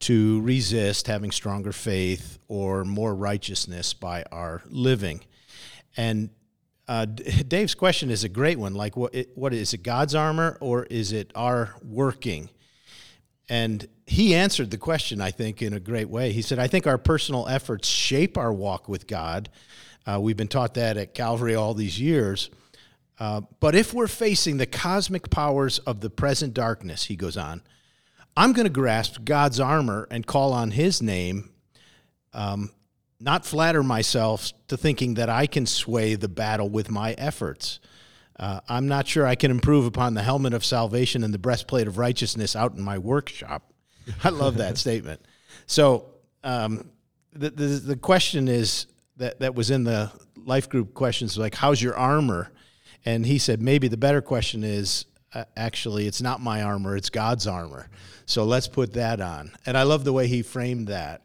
to 0.00 0.40
resist 0.40 1.06
having 1.06 1.30
stronger 1.30 1.72
faith 1.72 2.38
or 2.48 2.84
more 2.84 3.14
righteousness 3.14 3.92
by 3.92 4.24
our 4.32 4.62
living. 4.68 5.20
And 6.00 6.30
uh, 6.88 7.04
Dave's 7.48 7.74
question 7.74 8.10
is 8.10 8.24
a 8.24 8.28
great 8.28 8.58
one. 8.58 8.74
Like, 8.74 8.96
what, 8.96 9.14
what 9.34 9.52
is 9.52 9.74
it, 9.74 9.82
God's 9.82 10.14
armor 10.14 10.56
or 10.60 10.84
is 10.84 11.12
it 11.12 11.30
our 11.34 11.74
working? 11.84 12.48
And 13.50 13.86
he 14.06 14.34
answered 14.34 14.70
the 14.70 14.78
question, 14.78 15.20
I 15.20 15.30
think, 15.30 15.60
in 15.60 15.74
a 15.74 15.80
great 15.80 16.08
way. 16.08 16.32
He 16.32 16.40
said, 16.40 16.58
I 16.58 16.68
think 16.68 16.86
our 16.86 16.96
personal 16.96 17.48
efforts 17.48 17.86
shape 17.86 18.38
our 18.38 18.52
walk 18.52 18.88
with 18.88 19.06
God. 19.06 19.50
Uh, 20.06 20.18
we've 20.20 20.36
been 20.36 20.48
taught 20.48 20.74
that 20.74 20.96
at 20.96 21.12
Calvary 21.12 21.54
all 21.54 21.74
these 21.74 22.00
years. 22.00 22.48
Uh, 23.18 23.42
but 23.58 23.74
if 23.74 23.92
we're 23.92 24.06
facing 24.06 24.56
the 24.56 24.66
cosmic 24.66 25.28
powers 25.28 25.80
of 25.80 26.00
the 26.00 26.08
present 26.08 26.54
darkness, 26.54 27.04
he 27.04 27.16
goes 27.16 27.36
on, 27.36 27.60
I'm 28.36 28.54
going 28.54 28.64
to 28.64 28.72
grasp 28.72 29.24
God's 29.24 29.60
armor 29.60 30.08
and 30.10 30.26
call 30.26 30.54
on 30.54 30.70
his 30.70 31.02
name, 31.02 31.50
um, 32.32 32.70
not 33.20 33.44
flatter 33.44 33.82
myself 33.82 34.52
to 34.68 34.76
thinking 34.76 35.14
that 35.14 35.28
I 35.28 35.46
can 35.46 35.66
sway 35.66 36.14
the 36.14 36.28
battle 36.28 36.68
with 36.68 36.90
my 36.90 37.12
efforts. 37.12 37.80
Uh, 38.38 38.60
I'm 38.68 38.88
not 38.88 39.06
sure 39.06 39.26
I 39.26 39.34
can 39.34 39.50
improve 39.50 39.84
upon 39.84 40.14
the 40.14 40.22
helmet 40.22 40.54
of 40.54 40.64
salvation 40.64 41.22
and 41.22 41.34
the 41.34 41.38
breastplate 41.38 41.86
of 41.86 41.98
righteousness 41.98 42.56
out 42.56 42.74
in 42.74 42.82
my 42.82 42.96
workshop. 42.96 43.72
I 44.24 44.30
love 44.30 44.56
that 44.56 44.78
statement. 44.78 45.20
So 45.66 46.06
um, 46.42 46.90
the, 47.32 47.50
the, 47.50 47.66
the 47.66 47.96
question 47.96 48.48
is 48.48 48.86
that 49.18 49.40
that 49.40 49.54
was 49.54 49.70
in 49.70 49.84
the 49.84 50.10
life 50.36 50.68
group 50.70 50.94
questions 50.94 51.36
like, 51.36 51.54
"How's 51.54 51.82
your 51.82 51.96
armor?" 51.96 52.50
And 53.04 53.24
he 53.24 53.38
said, 53.38 53.62
maybe 53.62 53.88
the 53.88 53.96
better 53.96 54.20
question 54.20 54.64
is 54.64 55.06
uh, 55.32 55.44
actually, 55.56 56.06
it's 56.06 56.20
not 56.20 56.40
my 56.40 56.62
armor, 56.62 56.96
it's 56.96 57.10
God's 57.10 57.46
armor. 57.46 57.88
So 58.26 58.44
let's 58.44 58.68
put 58.68 58.94
that 58.94 59.20
on. 59.20 59.52
And 59.66 59.76
I 59.76 59.84
love 59.84 60.04
the 60.04 60.12
way 60.12 60.26
he 60.26 60.42
framed 60.42 60.88
that. 60.88 61.22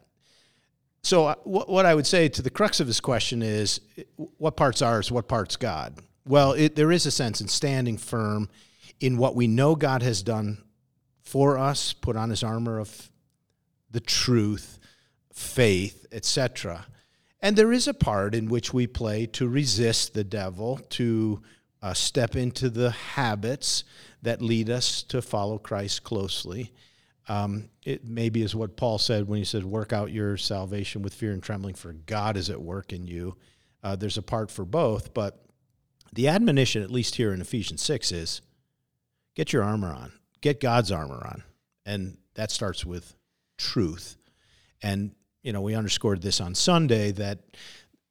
So, 1.06 1.28
uh, 1.28 1.36
what, 1.44 1.70
what 1.70 1.86
I 1.86 1.94
would 1.94 2.08
say 2.08 2.30
to 2.30 2.42
the 2.42 2.50
crux 2.50 2.80
of 2.80 2.88
this 2.88 3.00
question 3.00 3.44
is 3.44 3.80
what 4.16 4.58
part's 4.58 4.82
ours, 4.82 5.12
what 5.12 5.28
part's 5.28 5.56
God? 5.56 6.00
Well, 6.26 6.54
it, 6.54 6.76
there 6.76 6.92
is 6.92 7.06
a 7.06 7.12
sense 7.12 7.42
in 7.42 7.48
standing 7.48 8.00
firm 8.00 8.50
in 9.00 9.20
what 9.20 9.36
we 9.36 9.46
know 9.46 9.76
God 9.76 10.02
has 10.02 10.24
done 10.24 10.64
for 11.22 11.60
us, 11.60 11.94
put 11.94 12.16
on 12.16 12.32
his 12.32 12.42
armor 12.42 12.80
of 12.80 13.12
the 13.92 14.00
truth, 14.00 14.80
faith, 15.32 16.08
etc. 16.12 16.88
And 17.40 17.56
there 17.56 17.72
is 17.72 17.88
a 17.88 17.94
part 17.94 18.34
in 18.34 18.50
which 18.50 18.74
we 18.74 18.88
play 18.88 19.28
to 19.28 19.48
resist 19.48 20.16
the 20.16 20.24
devil, 20.24 20.80
to 20.90 21.40
uh, 21.84 21.94
step 21.94 22.36
into 22.36 22.68
the 22.68 22.90
habits 22.90 23.84
that 24.24 24.42
lead 24.42 24.72
us 24.72 25.04
to 25.04 25.22
follow 25.22 25.60
Christ 25.60 26.04
closely. 26.04 26.74
Um, 27.28 27.70
it 27.84 28.06
maybe 28.06 28.42
is 28.42 28.56
what 28.56 28.78
Paul 28.78 28.98
said 28.98 29.28
when 29.28 29.40
he 29.40 29.46
said, 29.46 29.64
Work 29.64 29.94
out 29.94 30.12
your 30.12 30.38
salvation 30.38 31.02
with 31.02 31.14
fear 31.14 31.32
and 31.32 31.42
trembling, 31.42 31.76
for 31.76 31.94
God 31.94 32.38
is 32.38 32.50
at 32.50 32.62
work 32.62 32.94
in 32.94 33.08
you. 33.08 33.36
Uh, 33.84 33.96
there's 33.96 34.18
a 34.18 34.24
part 34.24 34.52
for 34.52 34.66
both, 34.66 35.14
but 35.14 35.46
the 36.14 36.28
admonition, 36.28 36.82
at 36.82 36.92
least 36.92 37.16
here 37.16 37.34
in 37.34 37.42
Ephesians 37.42 37.82
6, 37.82 38.12
is 38.12 38.42
get 39.36 39.54
your 39.54 39.64
armor 39.64 39.94
on, 39.94 40.12
get 40.42 40.60
God's 40.60 40.92
armor 40.92 41.22
on. 41.26 41.44
And 41.86 42.18
that 42.36 42.52
starts 42.52 42.86
with 42.86 43.16
truth. 43.58 44.18
And, 44.82 45.12
you 45.44 45.54
know, 45.54 45.62
we 45.62 45.76
underscored 45.76 46.22
this 46.22 46.40
on 46.42 46.56
Sunday 46.56 47.12
that 47.12 47.40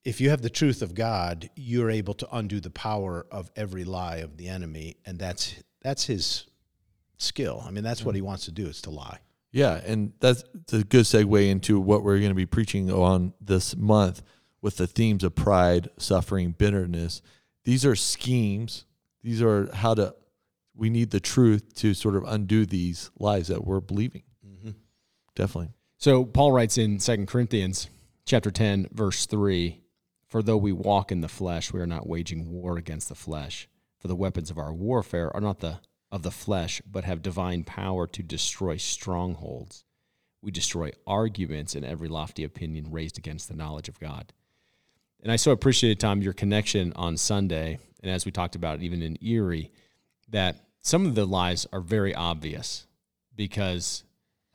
if 0.04 0.20
you 0.20 0.30
have 0.30 0.42
the 0.42 0.50
truth 0.50 0.82
of 0.82 0.94
God, 0.94 1.48
you're 1.56 1.90
able 1.90 2.14
to 2.14 2.36
undo 2.36 2.60
the 2.60 2.70
power 2.70 3.26
of 3.30 3.50
every 3.56 3.84
lie 3.84 4.16
of 4.16 4.36
the 4.36 4.48
enemy, 4.48 4.96
and 5.06 5.18
that's 5.18 5.54
that's 5.80 6.04
his 6.04 6.44
skill. 7.18 7.62
I 7.66 7.70
mean, 7.70 7.84
that's 7.84 8.04
what 8.04 8.14
he 8.14 8.20
wants 8.20 8.44
to 8.46 8.52
do 8.52 8.66
is 8.66 8.82
to 8.82 8.90
lie. 8.90 9.18
Yeah, 9.52 9.80
and 9.86 10.12
that's 10.18 10.42
a 10.72 10.82
good 10.82 11.04
segue 11.04 11.48
into 11.48 11.78
what 11.78 12.02
we're 12.02 12.18
going 12.18 12.30
to 12.30 12.34
be 12.34 12.46
preaching 12.46 12.90
on 12.90 13.34
this 13.40 13.76
month 13.76 14.22
with 14.60 14.78
the 14.78 14.86
themes 14.86 15.22
of 15.22 15.34
pride, 15.34 15.90
suffering, 15.96 16.52
bitterness. 16.52 17.22
These 17.64 17.86
are 17.86 17.94
schemes. 17.94 18.84
These 19.22 19.42
are 19.42 19.72
how 19.74 19.94
to. 19.94 20.14
We 20.76 20.90
need 20.90 21.10
the 21.10 21.20
truth 21.20 21.74
to 21.76 21.94
sort 21.94 22.16
of 22.16 22.24
undo 22.24 22.66
these 22.66 23.12
lies 23.18 23.46
that 23.46 23.64
we're 23.64 23.80
believing. 23.80 24.24
Mm-hmm. 24.44 24.70
Definitely. 25.36 25.70
So 25.98 26.24
Paul 26.24 26.50
writes 26.50 26.76
in 26.76 26.98
Second 26.98 27.28
Corinthians 27.28 27.88
chapter 28.26 28.50
10 28.50 28.88
verse 28.92 29.26
3 29.26 29.84
for 30.34 30.42
though 30.42 30.56
we 30.56 30.72
walk 30.72 31.12
in 31.12 31.20
the 31.20 31.28
flesh, 31.28 31.72
we 31.72 31.78
are 31.78 31.86
not 31.86 32.08
waging 32.08 32.50
war 32.50 32.76
against 32.76 33.08
the 33.08 33.14
flesh. 33.14 33.68
For 34.00 34.08
the 34.08 34.16
weapons 34.16 34.50
of 34.50 34.58
our 34.58 34.74
warfare 34.74 35.30
are 35.32 35.40
not 35.40 35.60
the 35.60 35.78
of 36.14 36.22
the 36.22 36.30
flesh, 36.30 36.80
but 36.88 37.02
have 37.02 37.22
divine 37.22 37.64
power 37.64 38.06
to 38.06 38.22
destroy 38.22 38.76
strongholds. 38.76 39.82
We 40.40 40.52
destroy 40.52 40.92
arguments 41.08 41.74
and 41.74 41.84
every 41.84 42.06
lofty 42.06 42.44
opinion 42.44 42.92
raised 42.92 43.18
against 43.18 43.48
the 43.48 43.56
knowledge 43.56 43.88
of 43.88 43.98
God. 43.98 44.32
And 45.24 45.32
I 45.32 45.36
so 45.36 45.50
appreciated, 45.50 45.98
Tom, 45.98 46.22
your 46.22 46.32
connection 46.32 46.92
on 46.94 47.16
Sunday, 47.16 47.80
and 48.00 48.12
as 48.12 48.24
we 48.24 48.30
talked 48.30 48.54
about, 48.54 48.80
even 48.80 49.02
in 49.02 49.18
Erie, 49.24 49.72
that 50.28 50.54
some 50.82 51.04
of 51.04 51.16
the 51.16 51.26
lies 51.26 51.66
are 51.72 51.80
very 51.80 52.14
obvious 52.14 52.86
because 53.34 54.04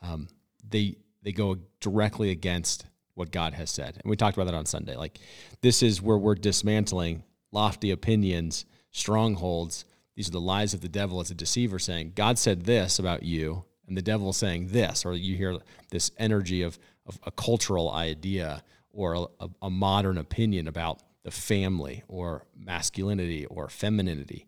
um, 0.02 0.30
they 0.66 0.96
they 1.24 1.34
go 1.34 1.58
directly 1.82 2.32
against 2.32 2.86
what 3.16 3.32
God 3.32 3.54
has 3.54 3.70
said. 3.70 3.98
And 4.02 4.10
we 4.10 4.16
talked 4.16 4.38
about 4.38 4.46
that 4.46 4.58
on 4.58 4.66
Sunday. 4.66 4.96
Like, 4.96 5.20
this 5.60 5.84
is 5.84 6.02
where 6.02 6.18
we're 6.18 6.36
dismantling 6.36 7.24
lofty 7.52 7.92
opinions, 7.92 8.64
strongholds. 8.92 9.84
These 10.16 10.28
are 10.28 10.32
the 10.32 10.42
lies 10.42 10.74
of 10.74 10.82
the 10.82 10.90
devil 10.90 11.20
as 11.20 11.32
a 11.32 11.36
deceiver 11.36 11.80
saying, 11.80 12.14
God 12.16 12.38
said 12.38 12.66
this 12.66 13.00
about 13.00 13.24
you, 13.24 13.64
and 13.88 13.96
the 13.96 14.02
devil 14.02 14.34
saying 14.34 14.68
this, 14.68 15.06
or 15.06 15.14
you 15.14 15.36
hear 15.36 15.58
this 15.90 16.12
energy 16.18 16.62
of, 16.62 16.78
of 17.06 17.20
a 17.24 17.32
cultural 17.32 17.92
idea 17.92 18.64
or 18.92 19.30
a, 19.40 19.48
a 19.62 19.70
modern 19.70 20.18
opinion 20.18 20.68
about 20.68 21.02
the 21.24 21.32
family 21.32 22.04
or 22.08 22.46
masculinity 22.56 23.46
or 23.46 23.70
femininity 23.70 24.46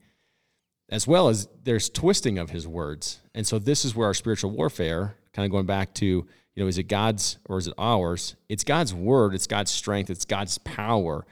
as 0.92 1.08
well 1.08 1.30
as 1.30 1.48
there's 1.64 1.90
twisting 1.90 2.38
of 2.38 2.50
his 2.50 2.68
words. 2.68 3.22
And 3.34 3.48
so 3.48 3.58
this 3.58 3.86
is 3.86 3.96
where 3.96 4.08
our 4.08 4.14
spiritual 4.14 4.52
warfare, 4.52 5.16
kind 5.34 5.46
of 5.46 5.52
going 5.52 5.66
back 5.66 5.94
to 5.96 6.06
you 6.06 6.64
know, 6.64 6.68
is 6.68 6.78
it 6.78 6.84
God's 6.84 7.38
or 7.46 7.58
is 7.58 7.68
it 7.68 7.74
ours? 7.78 8.36
It's 8.50 8.66
God's 8.66 8.94
word, 8.94 9.34
it's 9.34 9.48
God's 9.48 9.72
strength, 9.72 10.10
it's 10.10 10.26
God's 10.26 10.58
power. 10.60 11.26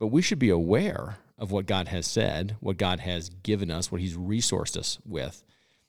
But 0.00 0.08
we 0.08 0.20
should 0.20 0.40
be 0.40 0.50
aware 0.50 1.18
of 1.38 1.50
what 1.50 1.66
God 1.66 1.88
has 1.88 2.06
said, 2.06 2.56
what 2.60 2.76
God 2.76 3.00
has 3.00 3.28
given 3.28 3.70
us, 3.70 3.90
what 3.90 4.00
He's 4.00 4.16
resourced 4.16 4.76
us 4.76 4.98
with, 5.04 5.42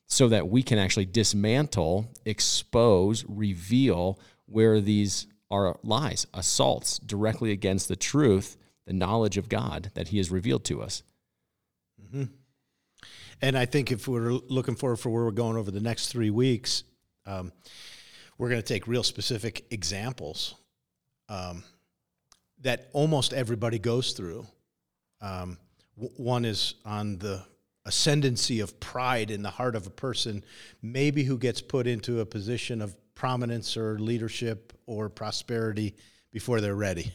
so 0.07 0.27
that 0.29 0.47
we 0.47 0.63
can 0.63 0.77
actually 0.77 1.05
dismantle, 1.05 2.11
expose, 2.25 3.25
reveal 3.27 4.19
where 4.45 4.81
these 4.81 5.27
are 5.51 5.77
lies, 5.83 6.25
assaults 6.33 6.99
directly 6.99 7.51
against 7.51 7.87
the 7.87 7.95
truth, 7.95 8.57
the 8.85 8.93
knowledge 8.93 9.37
of 9.37 9.49
God 9.49 9.91
that 9.93 10.09
He 10.09 10.17
has 10.17 10.31
revealed 10.31 10.63
to 10.65 10.81
us. 10.81 11.03
Mm-hmm. 12.01 12.25
And 13.41 13.57
I 13.57 13.65
think 13.65 13.91
if 13.91 14.07
we're 14.07 14.31
looking 14.31 14.75
forward 14.75 14.97
for 14.97 15.09
where 15.09 15.25
we're 15.25 15.31
going 15.31 15.57
over 15.57 15.71
the 15.71 15.79
next 15.81 16.07
three 16.07 16.29
weeks, 16.29 16.83
um, 17.25 17.51
we're 18.37 18.49
going 18.49 18.61
to 18.61 18.67
take 18.67 18.87
real 18.87 19.03
specific 19.03 19.65
examples 19.71 20.55
um, 21.29 21.63
that 22.61 22.89
almost 22.93 23.33
everybody 23.33 23.79
goes 23.79 24.13
through. 24.13 24.45
Um, 25.21 25.57
w- 25.97 26.13
one 26.17 26.45
is 26.45 26.75
on 26.85 27.17
the 27.17 27.43
ascendancy 27.85 28.59
of 28.59 28.79
pride 28.79 29.31
in 29.31 29.43
the 29.43 29.49
heart 29.49 29.75
of 29.75 29.87
a 29.87 29.91
person, 29.91 30.43
maybe 30.81 31.23
who 31.23 31.37
gets 31.37 31.61
put 31.61 31.87
into 31.87 32.19
a 32.19 32.25
position 32.25 32.81
of 32.81 32.95
prominence 33.13 33.77
or 33.77 33.99
leadership 33.99 34.73
or 34.85 35.09
prosperity 35.09 35.95
before 36.31 36.61
they're 36.61 36.75
ready. 36.75 37.13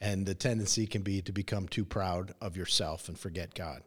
And 0.00 0.26
the 0.26 0.34
tendency 0.34 0.86
can 0.86 1.02
be 1.02 1.22
to 1.22 1.32
become 1.32 1.68
too 1.68 1.84
proud 1.84 2.34
of 2.40 2.56
yourself 2.56 3.08
and 3.08 3.18
forget 3.18 3.54
God. 3.54 3.82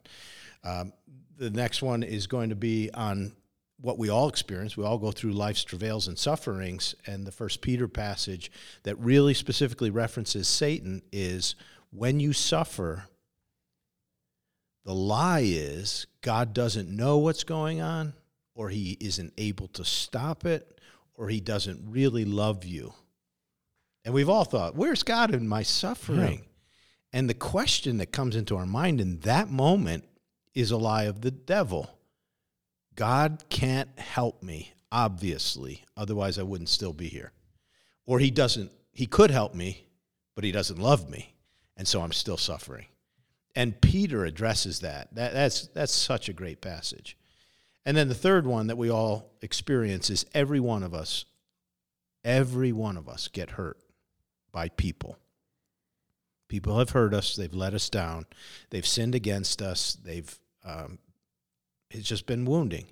Um, 0.64 0.92
the 1.36 1.50
next 1.50 1.82
one 1.82 2.02
is 2.02 2.26
going 2.26 2.50
to 2.50 2.56
be 2.56 2.90
on 2.92 3.32
what 3.80 3.98
we 3.98 4.08
all 4.08 4.28
experience. 4.28 4.76
We 4.76 4.84
all 4.84 4.98
go 4.98 5.12
through 5.12 5.32
life's 5.32 5.62
travails 5.62 6.08
and 6.08 6.18
sufferings. 6.18 6.94
And 7.06 7.26
the 7.26 7.32
first 7.32 7.60
Peter 7.60 7.86
passage 7.86 8.50
that 8.82 8.98
really 8.98 9.34
specifically 9.34 9.90
references 9.90 10.48
Satan 10.48 11.02
is 11.12 11.54
when 11.90 12.18
you 12.18 12.32
suffer, 12.32 13.04
the 14.88 14.94
lie 14.94 15.42
is 15.44 16.06
God 16.22 16.54
doesn't 16.54 16.88
know 16.88 17.18
what's 17.18 17.44
going 17.44 17.82
on, 17.82 18.14
or 18.54 18.70
he 18.70 18.96
isn't 19.00 19.34
able 19.36 19.68
to 19.68 19.84
stop 19.84 20.46
it, 20.46 20.80
or 21.12 21.28
he 21.28 21.40
doesn't 21.40 21.90
really 21.90 22.24
love 22.24 22.64
you. 22.64 22.94
And 24.06 24.14
we've 24.14 24.30
all 24.30 24.44
thought, 24.44 24.76
where's 24.76 25.02
God 25.02 25.34
in 25.34 25.46
my 25.46 25.62
suffering? 25.62 26.46
And 27.12 27.28
the 27.28 27.34
question 27.34 27.98
that 27.98 28.12
comes 28.12 28.34
into 28.34 28.56
our 28.56 28.64
mind 28.64 29.02
in 29.02 29.18
that 29.20 29.50
moment 29.50 30.04
is 30.54 30.70
a 30.70 30.78
lie 30.78 31.02
of 31.02 31.20
the 31.20 31.32
devil. 31.32 31.90
God 32.94 33.44
can't 33.50 33.90
help 33.98 34.42
me, 34.42 34.72
obviously, 34.90 35.84
otherwise 35.98 36.38
I 36.38 36.44
wouldn't 36.44 36.70
still 36.70 36.94
be 36.94 37.08
here. 37.08 37.32
Or 38.06 38.20
he 38.20 38.30
doesn't, 38.30 38.72
he 38.92 39.04
could 39.04 39.30
help 39.30 39.54
me, 39.54 39.86
but 40.34 40.44
he 40.44 40.50
doesn't 40.50 40.80
love 40.80 41.10
me, 41.10 41.34
and 41.76 41.86
so 41.86 42.00
I'm 42.00 42.12
still 42.12 42.38
suffering. 42.38 42.86
And 43.58 43.80
Peter 43.80 44.24
addresses 44.24 44.78
that. 44.80 45.12
that 45.16 45.32
that's, 45.32 45.66
that's 45.74 45.92
such 45.92 46.28
a 46.28 46.32
great 46.32 46.60
passage. 46.60 47.16
And 47.84 47.96
then 47.96 48.08
the 48.08 48.14
third 48.14 48.46
one 48.46 48.68
that 48.68 48.78
we 48.78 48.88
all 48.88 49.32
experience 49.42 50.10
is 50.10 50.24
every 50.32 50.60
one 50.60 50.84
of 50.84 50.94
us, 50.94 51.24
every 52.22 52.70
one 52.70 52.96
of 52.96 53.08
us 53.08 53.26
get 53.26 53.50
hurt 53.50 53.76
by 54.52 54.68
people. 54.68 55.18
People 56.46 56.78
have 56.78 56.90
hurt 56.90 57.12
us. 57.12 57.34
They've 57.34 57.52
let 57.52 57.74
us 57.74 57.90
down. 57.90 58.26
They've 58.70 58.86
sinned 58.86 59.16
against 59.16 59.60
us. 59.60 59.94
They've 60.04 60.38
um, 60.64 61.00
it's 61.90 62.08
just 62.08 62.26
been 62.26 62.44
wounding. 62.44 62.86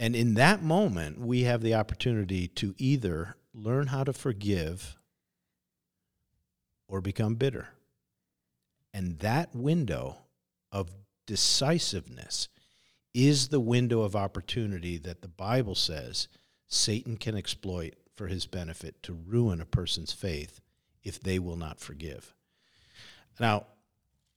And 0.00 0.16
in 0.16 0.34
that 0.34 0.60
moment, 0.60 1.20
we 1.20 1.42
have 1.42 1.62
the 1.62 1.74
opportunity 1.76 2.48
to 2.48 2.74
either 2.78 3.36
learn 3.54 3.86
how 3.86 4.02
to 4.02 4.12
forgive 4.12 4.96
or 6.88 7.00
become 7.00 7.36
bitter. 7.36 7.68
And 8.98 9.20
that 9.20 9.54
window 9.54 10.16
of 10.72 10.90
decisiveness 11.24 12.48
is 13.14 13.46
the 13.46 13.60
window 13.60 14.00
of 14.00 14.16
opportunity 14.16 14.98
that 14.98 15.22
the 15.22 15.28
Bible 15.28 15.76
says 15.76 16.26
Satan 16.66 17.16
can 17.16 17.36
exploit 17.36 17.94
for 18.16 18.26
his 18.26 18.46
benefit 18.46 19.00
to 19.04 19.12
ruin 19.12 19.60
a 19.60 19.66
person's 19.66 20.12
faith 20.12 20.60
if 21.04 21.20
they 21.20 21.38
will 21.38 21.54
not 21.54 21.78
forgive. 21.78 22.34
Now, 23.38 23.66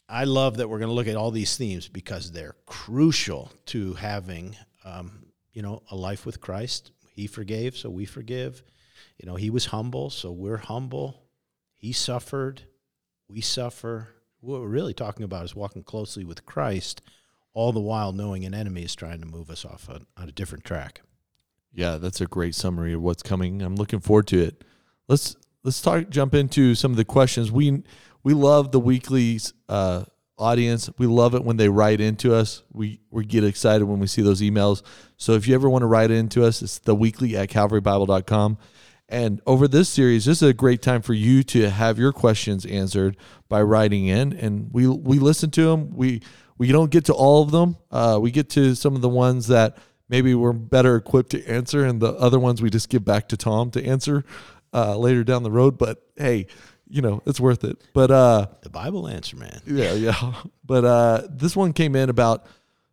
I 0.08 0.26
love 0.26 0.58
that 0.58 0.70
we're 0.70 0.78
going 0.78 0.90
to 0.90 0.94
look 0.94 1.08
at 1.08 1.16
all 1.16 1.32
these 1.32 1.58
themes 1.58 1.88
because 1.88 2.32
they're 2.32 2.56
crucial 2.68 3.52
to 3.66 3.96
having, 3.96 4.56
um, 4.86 5.26
you 5.54 5.64
know, 5.64 5.82
a 5.90 5.96
life 5.96 6.24
with 6.24 6.40
Christ. 6.40 6.92
He 7.16 7.26
forgave, 7.26 7.76
so 7.76 7.90
we 7.90 8.06
forgive. 8.06 8.62
You 9.18 9.28
know, 9.28 9.38
he 9.38 9.50
was 9.50 9.66
humble, 9.66 10.12
so 10.12 10.32
we're 10.32 10.58
humble. 10.58 11.24
He 11.74 11.94
suffered, 11.94 12.62
we 13.28 13.42
suffer. 13.42 14.10
What 14.42 14.62
we're 14.62 14.68
really 14.68 14.96
talking 14.96 15.24
about 15.24 15.46
is 15.46 15.56
walking 15.56 15.84
closely 15.84 16.26
with 16.26 16.48
Christ, 16.48 17.02
all 17.54 17.72
the 17.72 17.80
while 17.80 18.12
knowing 18.12 18.44
an 18.44 18.56
enemy 18.56 18.82
is 18.82 18.96
trying 18.96 19.20
to 19.22 19.28
move 19.28 19.52
us 19.52 19.64
off 19.64 19.88
on, 19.88 20.08
on 20.18 20.30
a 20.30 20.32
different 20.32 20.64
track. 20.64 21.02
Yeah, 21.72 21.98
that's 21.98 22.22
a 22.22 22.26
great 22.26 22.56
summary 22.56 22.94
of 22.94 23.04
what's 23.04 23.22
coming. 23.22 23.62
I'm 23.62 23.76
looking 23.76 24.00
forward 24.00 24.26
to 24.28 24.42
it. 24.42 24.64
Let's 25.08 25.36
let's 25.64 25.80
talk 25.80 26.10
jump 26.10 26.34
into 26.34 26.74
some 26.74 26.90
of 26.90 26.98
the 26.98 27.06
questions. 27.06 27.52
We 27.52 27.84
we 28.24 28.34
love 28.34 28.72
the 28.72 28.80
weekly 28.80 29.40
uh, 29.70 30.06
audience. 30.40 30.90
We 30.98 31.06
love 31.06 31.36
it 31.36 31.44
when 31.44 31.58
they 31.58 31.70
write 31.70 32.02
into 32.02 32.34
us. 32.34 32.64
We 32.74 33.00
we 33.12 33.26
get 33.26 33.44
excited 33.44 33.86
when 33.86 34.00
we 34.00 34.08
see 34.08 34.24
those 34.24 34.42
emails. 34.42 34.82
So 35.18 35.34
if 35.34 35.48
you 35.48 35.54
ever 35.54 35.70
want 35.70 35.84
to 35.84 35.88
write 35.88 36.10
into 36.10 36.44
us, 36.44 36.64
it's 36.64 36.80
the 36.80 36.96
weekly 36.96 37.38
at 37.38 37.50
calvarybible.com. 37.50 38.58
And 39.12 39.42
over 39.46 39.68
this 39.68 39.90
series, 39.90 40.24
this 40.24 40.42
is 40.42 40.50
a 40.50 40.54
great 40.54 40.82
time 40.82 41.02
for 41.02 41.14
you 41.14 41.44
to 41.44 41.70
have 41.70 42.00
your 42.00 42.14
questions 42.14 42.66
answered 42.66 43.18
by 43.50 43.62
writing 43.62 44.08
in, 44.08 44.32
and 44.32 44.70
we 44.72 44.88
we 44.88 45.20
listen 45.20 45.52
to 45.52 45.66
them. 45.66 45.94
We 45.94 46.22
we 46.58 46.72
don't 46.72 46.90
get 46.90 47.06
to 47.06 47.14
all 47.14 47.44
of 47.44 47.52
them. 47.52 47.76
Uh, 47.92 48.20
we 48.22 48.32
get 48.32 48.50
to 48.52 48.74
some 48.74 48.96
of 48.96 49.02
the 49.02 49.10
ones 49.10 49.48
that 49.48 49.78
maybe 50.08 50.34
we're 50.34 50.54
better 50.54 50.96
equipped 50.96 51.32
to 51.32 51.46
answer, 51.46 51.86
and 51.86 52.02
the 52.02 52.14
other 52.14 52.40
ones 52.40 52.62
we 52.62 52.70
just 52.70 52.88
give 52.88 53.04
back 53.04 53.28
to 53.30 53.38
Tom 53.38 53.70
to 53.72 53.86
answer 53.86 54.24
uh, 54.74 54.96
later 54.98 55.26
down 55.26 55.44
the 55.44 55.52
road. 55.52 55.78
But 55.78 56.02
hey, 56.16 56.48
you 56.88 57.02
know 57.02 57.22
it's 57.26 57.40
worth 57.40 57.66
it. 57.66 57.82
But 57.94 58.12
uh, 58.12 58.48
The 58.62 58.70
Bible 58.70 59.10
answer, 59.10 59.36
man. 59.36 59.62
yeah, 59.66 59.94
yeah. 59.94 60.34
But 60.66 60.86
uh, 60.86 61.28
this 61.30 61.54
one 61.54 61.74
came 61.74 61.98
in 61.98 62.10
about 62.10 62.46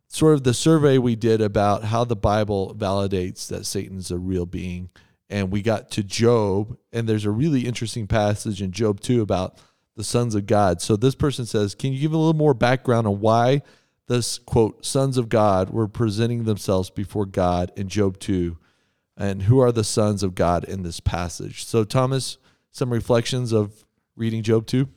sort 0.09 0.33
of 0.33 0.43
the 0.43 0.53
survey 0.53 0.97
we 0.97 1.15
did 1.15 1.39
about 1.39 1.85
how 1.85 2.03
the 2.03 2.15
Bible 2.17 2.75
validates 2.77 3.47
that 3.47 3.65
Satan's 3.65 4.11
a 4.11 4.17
real 4.17 4.45
being. 4.45 4.89
And 5.29 5.51
we 5.51 5.61
got 5.61 5.91
to 5.91 6.03
Job, 6.03 6.77
and 6.91 7.07
there's 7.07 7.25
a 7.25 7.31
really 7.31 7.67
interesting 7.67 8.07
passage 8.07 8.61
in 8.61 8.71
Job 8.71 8.99
2 8.99 9.21
about 9.21 9.59
the 9.95 10.03
sons 10.03 10.33
of 10.33 10.47
God. 10.47 10.81
So 10.81 10.95
this 10.95 11.13
person 11.13 11.45
says, 11.45 11.75
Can 11.75 11.93
you 11.93 11.99
give 11.99 12.13
a 12.13 12.17
little 12.17 12.33
more 12.33 12.53
background 12.53 13.05
on 13.05 13.19
why 13.19 13.61
this 14.07 14.39
quote, 14.39 14.85
sons 14.85 15.17
of 15.17 15.29
God 15.29 15.69
were 15.69 15.87
presenting 15.87 16.45
themselves 16.45 16.89
before 16.89 17.25
God 17.25 17.71
in 17.75 17.89
Job 17.89 18.17
2? 18.19 18.57
And 19.17 19.43
who 19.43 19.59
are 19.59 19.71
the 19.71 19.83
sons 19.83 20.23
of 20.23 20.33
God 20.33 20.63
in 20.63 20.81
this 20.83 20.99
passage? 20.99 21.65
So, 21.65 21.83
Thomas, 21.83 22.37
some 22.71 22.91
reflections 22.91 23.51
of 23.51 23.83
reading 24.15 24.41
Job 24.41 24.65
2? 24.65 24.87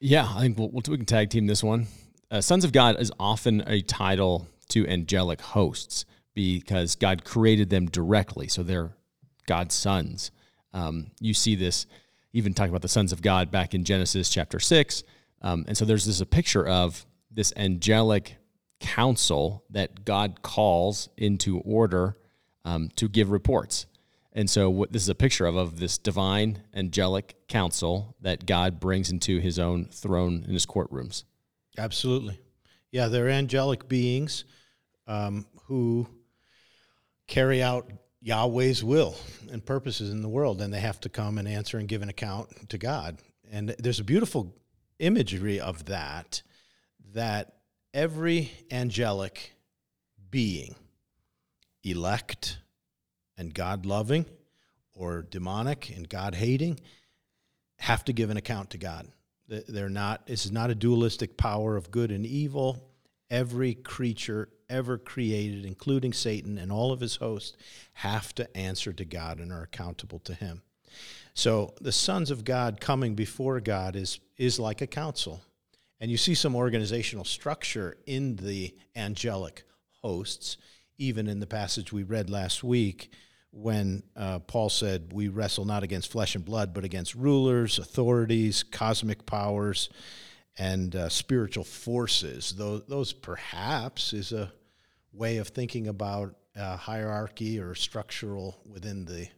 Yeah, 0.00 0.28
I 0.34 0.40
think 0.40 0.58
we'll, 0.58 0.70
we 0.70 0.82
can 0.82 1.06
tag 1.06 1.30
team 1.30 1.46
this 1.46 1.62
one. 1.62 1.86
Uh, 2.30 2.40
Sons 2.40 2.64
of 2.64 2.72
God 2.72 3.00
is 3.00 3.12
often 3.18 3.62
a 3.66 3.80
title 3.80 4.48
to 4.68 4.86
angelic 4.88 5.40
hosts 5.40 6.04
because 6.34 6.96
God 6.96 7.24
created 7.24 7.70
them 7.70 7.86
directly, 7.86 8.48
so 8.48 8.62
they're 8.62 8.96
God's 9.46 9.74
sons. 9.74 10.30
Um, 10.72 11.12
you 11.20 11.34
see 11.34 11.54
this 11.54 11.86
even 12.32 12.54
talking 12.54 12.70
about 12.70 12.82
the 12.82 12.88
sons 12.88 13.12
of 13.12 13.22
God 13.22 13.50
back 13.50 13.74
in 13.74 13.84
Genesis 13.84 14.28
chapter 14.28 14.58
six, 14.58 15.04
um, 15.42 15.64
and 15.68 15.76
so 15.76 15.84
there's 15.84 16.04
this 16.06 16.20
a 16.20 16.26
picture 16.26 16.66
of 16.66 17.06
this 17.30 17.52
angelic 17.56 18.36
council 18.80 19.64
that 19.70 20.04
God 20.04 20.42
calls 20.42 21.08
into 21.16 21.60
order 21.60 22.16
um, 22.64 22.90
to 22.96 23.08
give 23.08 23.30
reports. 23.30 23.86
And 24.32 24.50
so 24.50 24.68
what 24.68 24.92
this 24.92 25.02
is 25.02 25.08
a 25.08 25.14
picture 25.14 25.46
of 25.46 25.54
of 25.54 25.78
this 25.78 25.96
divine 25.96 26.58
angelic 26.74 27.36
council 27.46 28.16
that 28.20 28.46
God 28.46 28.80
brings 28.80 29.10
into 29.10 29.38
his 29.38 29.58
own 29.58 29.86
throne 29.86 30.44
in 30.46 30.52
his 30.52 30.66
courtrooms. 30.66 31.22
Absolutely. 31.78 32.40
Yeah, 32.90 33.08
they're 33.08 33.28
angelic 33.28 33.88
beings 33.88 34.44
um, 35.06 35.46
who 35.66 36.08
carry 37.26 37.62
out 37.62 37.90
Yahweh's 38.24 38.82
will 38.82 39.14
and 39.52 39.64
purposes 39.64 40.10
in 40.10 40.22
the 40.22 40.28
world, 40.28 40.62
and 40.62 40.72
they 40.72 40.80
have 40.80 40.98
to 41.00 41.10
come 41.10 41.36
and 41.36 41.46
answer 41.46 41.76
and 41.76 41.86
give 41.86 42.00
an 42.00 42.08
account 42.08 42.70
to 42.70 42.78
God. 42.78 43.18
And 43.52 43.76
there's 43.78 44.00
a 44.00 44.04
beautiful 44.04 44.54
imagery 44.98 45.60
of 45.60 45.84
that, 45.84 46.42
that 47.12 47.56
every 47.92 48.50
angelic 48.70 49.52
being, 50.30 50.74
elect 51.82 52.58
and 53.36 53.52
God 53.52 53.84
loving, 53.84 54.24
or 54.94 55.22
demonic 55.22 55.90
and 55.94 56.08
God 56.08 56.34
hating, 56.34 56.80
have 57.78 58.06
to 58.06 58.14
give 58.14 58.30
an 58.30 58.38
account 58.38 58.70
to 58.70 58.78
God. 58.78 59.06
They're 59.48 59.90
not, 59.90 60.26
this 60.26 60.46
is 60.46 60.52
not 60.52 60.70
a 60.70 60.74
dualistic 60.74 61.36
power 61.36 61.76
of 61.76 61.90
good 61.90 62.10
and 62.10 62.24
evil. 62.24 62.88
Every 63.34 63.74
creature 63.74 64.48
ever 64.68 64.96
created, 64.96 65.64
including 65.64 66.12
Satan 66.12 66.56
and 66.56 66.70
all 66.70 66.92
of 66.92 67.00
his 67.00 67.16
hosts, 67.16 67.56
have 67.94 68.32
to 68.36 68.56
answer 68.56 68.92
to 68.92 69.04
God 69.04 69.40
and 69.40 69.50
are 69.50 69.64
accountable 69.64 70.20
to 70.20 70.34
him. 70.34 70.62
So 71.34 71.74
the 71.80 71.90
sons 71.90 72.30
of 72.30 72.44
God 72.44 72.80
coming 72.80 73.16
before 73.16 73.58
God 73.58 73.96
is, 73.96 74.20
is 74.36 74.60
like 74.60 74.82
a 74.82 74.86
council. 74.86 75.42
And 76.00 76.12
you 76.12 76.16
see 76.16 76.36
some 76.36 76.54
organizational 76.54 77.24
structure 77.24 77.96
in 78.06 78.36
the 78.36 78.72
angelic 78.94 79.64
hosts, 80.00 80.56
even 80.98 81.26
in 81.26 81.40
the 81.40 81.46
passage 81.48 81.92
we 81.92 82.04
read 82.04 82.30
last 82.30 82.62
week 82.62 83.10
when 83.50 84.04
uh, 84.14 84.38
Paul 84.38 84.68
said, 84.68 85.12
We 85.12 85.26
wrestle 85.26 85.64
not 85.64 85.82
against 85.82 86.12
flesh 86.12 86.36
and 86.36 86.44
blood, 86.44 86.72
but 86.72 86.84
against 86.84 87.16
rulers, 87.16 87.80
authorities, 87.80 88.62
cosmic 88.62 89.26
powers, 89.26 89.88
and 90.56 90.94
uh, 90.94 91.08
spiritual 91.08 91.64
forces. 91.64 92.54
Those, 92.56 92.84
those 92.86 93.12
perhaps 93.12 94.12
is 94.12 94.32
a 94.32 94.52
way 95.12 95.38
of 95.38 95.48
thinking 95.48 95.88
about 95.88 96.34
uh, 96.56 96.76
hierarchy 96.76 97.58
or 97.58 97.74
structural 97.74 98.60
within 98.66 99.04
the 99.04 99.28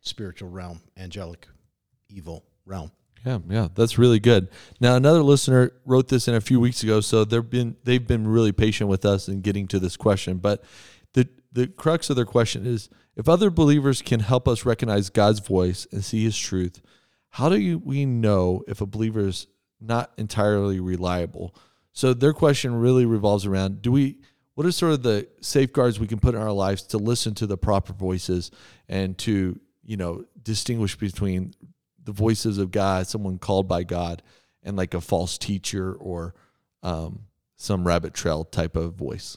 spiritual 0.00 0.50
realm, 0.50 0.80
angelic, 0.96 1.46
evil 2.08 2.44
realm. 2.66 2.90
Yeah, 3.24 3.38
yeah, 3.48 3.68
that's 3.74 3.98
really 3.98 4.20
good. 4.20 4.48
Now, 4.80 4.94
another 4.94 5.22
listener 5.22 5.72
wrote 5.84 6.08
this 6.08 6.28
in 6.28 6.34
a 6.34 6.40
few 6.40 6.60
weeks 6.60 6.82
ago, 6.82 7.00
so 7.00 7.24
they've 7.24 7.48
been 7.48 7.76
they've 7.82 8.06
been 8.06 8.28
really 8.28 8.52
patient 8.52 8.88
with 8.88 9.04
us 9.04 9.28
in 9.28 9.40
getting 9.40 9.66
to 9.68 9.80
this 9.80 9.96
question. 9.96 10.38
But 10.38 10.62
the 11.14 11.28
the 11.52 11.66
crux 11.66 12.10
of 12.10 12.16
their 12.16 12.24
question 12.24 12.64
is: 12.64 12.88
if 13.16 13.28
other 13.28 13.50
believers 13.50 14.02
can 14.02 14.20
help 14.20 14.46
us 14.46 14.64
recognize 14.64 15.10
God's 15.10 15.40
voice 15.40 15.86
and 15.90 16.04
see 16.04 16.22
His 16.22 16.38
truth, 16.38 16.80
how 17.30 17.48
do 17.48 17.78
we 17.78 18.06
know 18.06 18.62
if 18.68 18.80
a 18.80 18.86
believer 18.86 19.26
is 19.26 19.48
not 19.80 20.12
entirely 20.16 20.80
reliable? 20.80 21.54
So 21.92 22.14
their 22.14 22.32
question 22.32 22.74
really 22.74 23.06
revolves 23.06 23.46
around: 23.46 23.82
Do 23.82 23.92
we? 23.92 24.18
What 24.54 24.66
are 24.66 24.72
sort 24.72 24.92
of 24.92 25.02
the 25.02 25.28
safeguards 25.40 26.00
we 26.00 26.08
can 26.08 26.18
put 26.18 26.34
in 26.34 26.40
our 26.40 26.52
lives 26.52 26.82
to 26.88 26.98
listen 26.98 27.34
to 27.36 27.46
the 27.46 27.56
proper 27.56 27.92
voices 27.92 28.50
and 28.88 29.16
to 29.18 29.58
you 29.84 29.96
know 29.96 30.24
distinguish 30.42 30.96
between 30.96 31.54
the 32.04 32.12
voices 32.12 32.58
of 32.58 32.70
God, 32.70 33.06
someone 33.06 33.38
called 33.38 33.68
by 33.68 33.84
God, 33.84 34.22
and 34.62 34.76
like 34.76 34.94
a 34.94 35.00
false 35.00 35.38
teacher 35.38 35.92
or 35.94 36.34
um, 36.82 37.20
some 37.56 37.86
rabbit 37.86 38.14
trail 38.14 38.44
type 38.44 38.76
of 38.76 38.94
voice. 38.94 39.36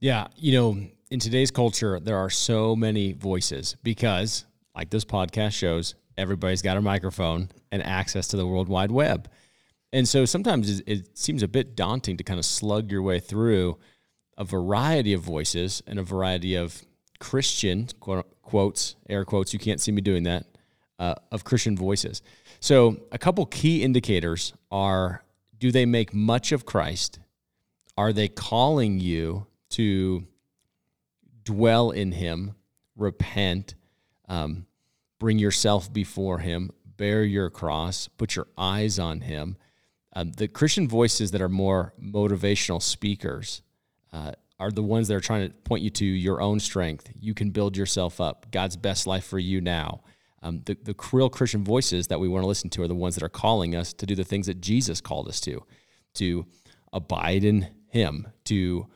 Yeah, 0.00 0.28
you 0.36 0.52
know, 0.52 0.86
in 1.10 1.20
today's 1.20 1.50
culture, 1.50 2.00
there 2.00 2.16
are 2.16 2.30
so 2.30 2.74
many 2.74 3.12
voices 3.12 3.76
because, 3.82 4.46
like 4.74 4.90
this 4.90 5.04
podcast 5.04 5.52
shows, 5.52 5.94
everybody's 6.20 6.62
got 6.62 6.76
a 6.76 6.80
microphone 6.80 7.48
and 7.72 7.82
access 7.82 8.28
to 8.28 8.36
the 8.36 8.46
World 8.46 8.68
Wide 8.68 8.90
Web. 8.90 9.28
And 9.92 10.06
so 10.06 10.24
sometimes 10.24 10.80
it, 10.86 11.18
seems 11.18 11.42
a 11.42 11.48
bit 11.48 11.74
daunting 11.74 12.16
to 12.18 12.24
kind 12.24 12.38
of 12.38 12.44
slug 12.44 12.92
your 12.92 13.02
way 13.02 13.18
through 13.18 13.78
a 14.38 14.44
variety 14.44 15.12
of 15.12 15.22
voices 15.22 15.82
and 15.86 15.98
a 15.98 16.02
variety 16.02 16.54
of 16.54 16.82
Christian 17.18 17.88
quote, 17.98 18.26
quotes, 18.42 18.96
air 19.08 19.24
quotes, 19.24 19.52
you 19.52 19.58
can't 19.58 19.80
see 19.80 19.92
me 19.92 20.00
doing 20.00 20.22
that, 20.24 20.46
uh, 20.98 21.14
of 21.32 21.44
Christian 21.44 21.76
voices. 21.76 22.22
So 22.60 23.00
a 23.10 23.18
couple 23.18 23.44
key 23.46 23.82
indicators 23.82 24.52
are 24.70 25.24
do 25.58 25.72
they 25.72 25.86
make 25.86 26.14
much 26.14 26.52
of 26.52 26.64
Christ? 26.64 27.18
Are 27.96 28.12
they 28.12 28.28
calling 28.28 29.00
you 29.00 29.46
to 29.70 30.26
dwell 31.44 31.90
in 31.90 32.12
Him, 32.12 32.54
repent, 32.96 33.74
um, 34.28 34.66
bring 35.20 35.38
yourself 35.38 35.92
before 35.92 36.38
Him, 36.38 36.72
bear 36.96 37.22
your 37.22 37.48
cross, 37.50 38.08
put 38.08 38.34
your 38.34 38.48
eyes 38.58 38.98
on 38.98 39.20
Him? 39.20 39.56
Um, 40.16 40.32
the 40.32 40.48
Christian 40.48 40.88
voices 40.88 41.30
that 41.30 41.40
are 41.40 41.48
more 41.48 41.94
motivational 42.02 42.82
speakers 42.82 43.62
uh, 44.12 44.32
are 44.58 44.72
the 44.72 44.82
ones 44.82 45.06
that 45.06 45.14
are 45.14 45.20
trying 45.20 45.48
to 45.48 45.54
point 45.54 45.84
you 45.84 45.90
to 45.90 46.04
your 46.04 46.40
own 46.40 46.58
strength. 46.58 47.12
You 47.18 47.32
can 47.32 47.50
build 47.50 47.76
yourself 47.76 48.20
up. 48.20 48.50
God's 48.50 48.76
best 48.76 49.06
life 49.06 49.24
for 49.24 49.38
you 49.38 49.60
now. 49.60 50.02
Um, 50.42 50.62
the, 50.64 50.76
the 50.82 50.96
real 51.12 51.30
Christian 51.30 51.62
voices 51.62 52.08
that 52.08 52.18
we 52.18 52.26
want 52.26 52.42
to 52.42 52.48
listen 52.48 52.70
to 52.70 52.82
are 52.82 52.88
the 52.88 52.94
ones 52.94 53.14
that 53.14 53.22
are 53.22 53.28
calling 53.28 53.76
us 53.76 53.92
to 53.92 54.06
do 54.06 54.16
the 54.16 54.24
things 54.24 54.46
that 54.46 54.60
Jesus 54.60 55.00
called 55.00 55.28
us 55.28 55.40
to, 55.42 55.64
to 56.14 56.46
abide 56.92 57.44
in 57.44 57.68
Him, 57.88 58.26
to 58.44 58.88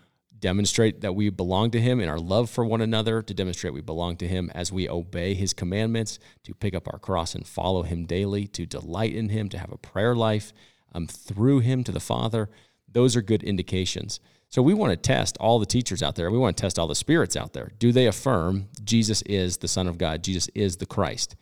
demonstrate 0.45 1.01
that 1.01 1.15
we 1.15 1.31
belong 1.31 1.71
to 1.71 1.81
Him 1.81 2.01
in 2.01 2.09
our 2.11 2.19
love 2.19 2.51
for 2.51 2.67
one 2.67 2.83
another, 2.83 3.23
to 3.23 3.33
demonstrate 3.33 3.73
we 3.73 3.81
belong 3.81 4.15
to 4.19 4.29
Him 4.29 4.51
as 4.55 4.71
we 4.71 4.87
obey 4.87 5.33
His 5.33 5.55
commandments, 5.55 6.19
to 6.43 6.53
pick 6.53 6.75
up 6.75 6.87
our 6.87 6.99
cross 6.99 7.35
and 7.35 7.47
follow 7.47 7.83
Him 7.83 8.05
daily, 8.05 8.47
to 8.49 8.67
delight 8.67 9.15
in 9.15 9.31
Him, 9.31 9.49
to 9.49 9.59
have 9.59 9.73
a 9.73 9.79
prayer 9.79 10.15
life 10.15 10.53
um, 10.93 11.07
through 11.07 11.61
Him 11.61 11.83
to 11.85 11.93
the 11.93 11.99
Father. 11.99 12.51
Those 12.93 13.17
are 13.17 13.23
good 13.23 13.43
indications. 13.43 14.21
So 14.51 14.61
we 14.61 14.75
want 14.75 14.91
to 14.91 14.99
test 14.99 15.39
all 15.39 15.59
the 15.59 15.65
teachers 15.65 16.03
out 16.03 16.15
there. 16.15 16.31
We 16.31 16.37
want 16.37 16.59
to 16.59 16.61
test 16.61 16.79
all 16.79 16.89
the 16.89 16.95
spirits 16.95 17.37
out 17.37 17.55
there. 17.55 17.73
Do 17.79 17.91
they 17.91 18.07
affirm 18.07 18.69
Jesus 18.85 19.23
is 19.23 19.57
the 19.57 19.67
Son 19.67 19.89
of 19.89 19.97
God? 19.97 20.23
Jesus 20.23 20.51
is 20.55 20.77
the 20.77 20.85
Christ. 20.85 21.37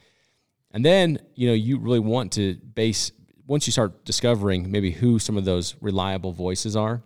And 0.71 0.85
then, 0.85 1.19
you 1.35 1.49
know, 1.49 1.55
you 1.55 1.81
really 1.81 1.99
want 1.99 2.31
to 2.35 2.55
base 2.55 3.11
once 3.49 3.67
you 3.67 3.73
start 3.73 4.05
discovering 4.05 4.71
maybe 4.71 4.93
who 4.93 5.19
some 5.19 5.37
of 5.37 5.45
those 5.45 5.75
reliable 5.81 6.31
voices 6.31 6.77
are, 6.77 7.03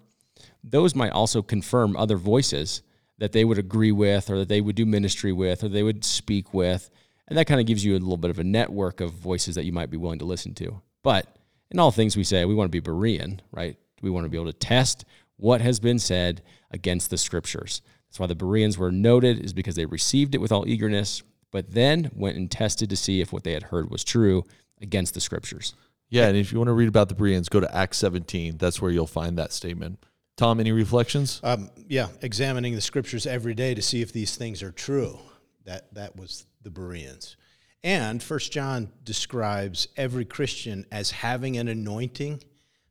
those 0.69 0.95
might 0.95 1.13
also 1.13 1.43
confirm 1.43 1.97
other 1.97 2.17
voices 2.17 2.83
that 3.19 3.33
they 3.33 3.45
would 3.45 3.59
agree 3.59 3.93
with 3.93 4.29
or 4.29 4.39
that 4.39 4.49
they 4.49 4.61
would 4.61 4.77
do 4.77 4.85
ministry 4.85 5.33
with 5.33 5.63
or 5.65 5.69
they 5.69 5.83
would 5.83 6.05
speak 6.05 6.53
with. 6.53 6.91
And 7.29 7.39
that 7.39 7.47
kind 7.47 7.61
of 7.61 7.67
gives 7.67 7.85
you 7.85 7.93
a 7.93 7.99
little 7.99 8.17
bit 8.17 8.31
of 8.31 8.39
a 8.39 8.45
network 8.45 9.01
of 9.01 9.13
voices 9.13 9.55
that 9.55 9.65
you 9.65 9.73
might 9.73 9.91
be 9.91 9.97
willing 9.97 10.19
to 10.19 10.25
listen 10.25 10.55
to. 10.55 10.83
But 11.03 11.37
in 11.71 11.79
all 11.79 11.91
things 11.91 12.17
we 12.17 12.25
say, 12.25 12.45
we 12.45 12.55
want 12.55 12.71
to 12.71 12.81
be 12.81 12.87
Berean, 12.87 13.41
right? 13.53 13.77
We 14.03 14.11
want 14.11 14.25
to 14.25 14.29
be 14.29 14.37
able 14.37 14.53
to 14.53 14.59
test 14.59 15.05
what 15.37 15.61
has 15.61 15.81
been 15.81 15.99
said 15.99 16.43
against 16.71 17.11
the 17.11 17.19
scriptures. 17.19 17.83
That's 18.09 18.21
why 18.21 18.27
the 18.27 18.35
Bereans 18.35 18.79
were 18.79 18.93
noted, 18.93 19.45
is 19.45 19.53
because 19.53 19.77
they 19.77 19.87
received 19.87 20.35
it 20.35 20.41
with 20.41 20.53
all 20.53 20.69
eagerness, 20.69 21.23
but 21.51 21.73
then 21.73 22.11
went 22.15 22.37
and 22.37 22.51
tested 22.51 22.91
to 22.91 22.97
see 22.97 23.21
if 23.21 23.33
what 23.33 23.45
they 23.45 23.53
had 23.53 23.65
heard 23.65 23.91
was 23.91 24.05
true 24.05 24.45
against 24.81 25.15
the 25.15 25.21
scriptures. 25.21 25.75
Yeah, 26.09 26.29
and 26.29 26.37
if 26.37 26.53
you 26.53 26.59
want 26.59 26.69
to 26.69 26.75
read 26.75 26.89
about 26.89 27.09
the 27.09 27.15
Bereans, 27.15 27.49
go 27.49 27.61
to 27.61 27.77
Acts 27.77 27.99
17. 27.99 28.59
That's 28.59 28.81
where 28.81 28.91
you'll 28.91 29.07
find 29.07 29.37
that 29.39 29.53
statement. 29.53 29.99
Tom, 30.37 30.61
any 30.61 30.73
reflections? 30.73 31.41
Um, 31.43 31.71
yeah, 31.89 32.09
examining 32.21 32.75
the 32.75 32.81
scriptures 32.81 33.27
every 33.27 33.55
day 33.55 33.75
to 33.75 33.81
see 33.81 34.03
if 34.03 34.13
these 34.13 34.37
things 34.37 34.63
are 34.63 34.73
true. 34.73 35.19
That 35.65 35.93
that 35.95 36.17
was 36.17 36.47
the 36.63 36.71
Bereans. 36.71 37.37
And 37.83 38.23
First 38.23 38.53
John 38.53 38.91
describes 39.05 39.89
every 39.97 40.25
Christian 40.25 40.85
as 40.93 41.11
having 41.11 41.57
an 41.57 41.69
anointing 41.69 42.43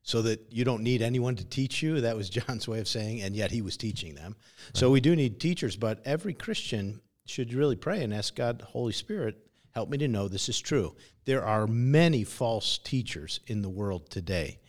so 0.01 0.21
that 0.21 0.41
you 0.51 0.63
don't 0.63 0.83
need 0.83 1.01
anyone 1.01 1.35
to 1.35 1.45
teach 1.45 1.83
you. 1.83 2.01
That 2.01 2.15
was 2.15 2.29
John's 2.31 2.67
way 2.67 2.79
of 2.79 2.87
saying, 2.87 3.21
and 3.21 3.35
yet 3.35 3.51
he 3.51 3.61
was 3.61 3.77
teaching 3.77 4.15
them. 4.15 4.35
Right. 4.37 4.77
So 4.77 4.89
we 4.89 5.01
do 5.01 5.15
need 5.15 5.39
teachers, 5.39 5.75
but 5.75 6.01
every 6.05 6.33
Christian 6.33 7.01
should 7.25 7.53
really 7.53 7.75
pray 7.75 8.03
and 8.03 8.13
ask 8.13 8.35
God, 8.35 8.61
Holy 8.61 8.93
Spirit, 8.93 9.35
help 9.71 9.89
me 9.89 9.97
to 9.99 10.07
know 10.07 10.27
this 10.27 10.49
is 10.49 10.59
true. 10.59 10.95
There 11.25 11.43
are 11.43 11.67
many 11.67 12.23
false 12.23 12.77
teachers 12.77 13.39
in 13.47 13.61
the 13.61 13.69
world 13.69 14.09
today. 14.09 14.59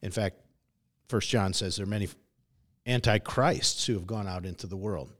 In 0.00 0.10
fact, 0.10 0.36
First 1.08 1.28
John 1.28 1.52
says 1.52 1.76
there 1.76 1.84
are 1.84 1.88
many 1.88 2.08
antichrists 2.86 3.86
who 3.86 3.94
have 3.94 4.06
gone 4.06 4.28
out 4.28 4.46
into 4.46 4.66
the 4.66 4.76
world. 4.76 5.10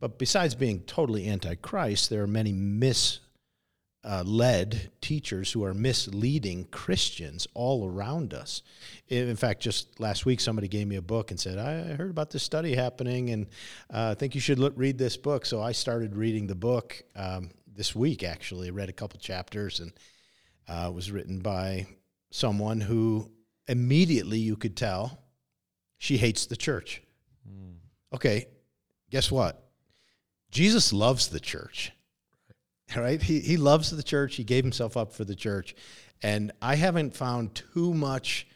But 0.00 0.18
besides 0.18 0.54
being 0.54 0.80
totally 0.80 1.28
antichrist, 1.28 2.10
there 2.10 2.22
are 2.22 2.28
many 2.28 2.52
mis 2.52 3.20
uh, 4.04 4.64
teachers 5.00 5.52
who 5.52 5.64
are 5.64 5.74
misleading 5.74 6.64
Christians 6.70 7.46
all 7.52 7.86
around 7.86 8.32
us. 8.32 8.62
In 9.08 9.36
fact, 9.36 9.60
just 9.60 9.98
last 9.98 10.24
week, 10.24 10.40
somebody 10.40 10.68
gave 10.68 10.86
me 10.86 10.96
a 10.96 11.02
book 11.02 11.30
and 11.30 11.38
said, 11.38 11.58
I 11.58 11.94
heard 11.94 12.10
about 12.10 12.30
this 12.30 12.42
study 12.42 12.74
happening 12.74 13.30
and 13.30 13.46
uh, 13.92 14.12
I 14.12 14.14
think 14.14 14.34
you 14.34 14.40
should 14.40 14.58
look, 14.58 14.72
read 14.76 14.98
this 14.98 15.16
book. 15.16 15.44
So 15.44 15.60
I 15.60 15.72
started 15.72 16.16
reading 16.16 16.46
the 16.46 16.54
book 16.54 17.02
um, 17.16 17.50
this 17.66 17.94
week, 17.94 18.22
actually. 18.22 18.68
I 18.68 18.70
read 18.70 18.88
a 18.88 18.94
couple 18.94 19.18
chapters 19.18 19.80
and 19.80 19.92
uh, 20.68 20.90
was 20.94 21.10
written 21.10 21.40
by 21.40 21.86
someone 22.30 22.80
who 22.80 23.30
immediately 23.66 24.38
you 24.38 24.56
could 24.56 24.76
tell 24.76 25.18
she 25.98 26.16
hates 26.16 26.46
the 26.46 26.56
church. 26.56 27.02
Okay, 28.14 28.46
guess 29.10 29.30
what? 29.30 29.62
Jesus 30.50 30.92
loves 30.92 31.28
the 31.28 31.40
church 31.40 31.92
right? 32.96 33.20
He, 33.20 33.40
he 33.40 33.56
loves 33.56 33.90
the 33.90 34.02
church. 34.02 34.36
He 34.36 34.44
gave 34.44 34.64
himself 34.64 34.96
up 34.96 35.12
for 35.12 35.24
the 35.24 35.34
church. 35.34 35.74
And 36.22 36.52
I 36.60 36.74
haven't 36.74 37.14
found 37.14 37.54
too 37.54 37.94
much 37.94 38.46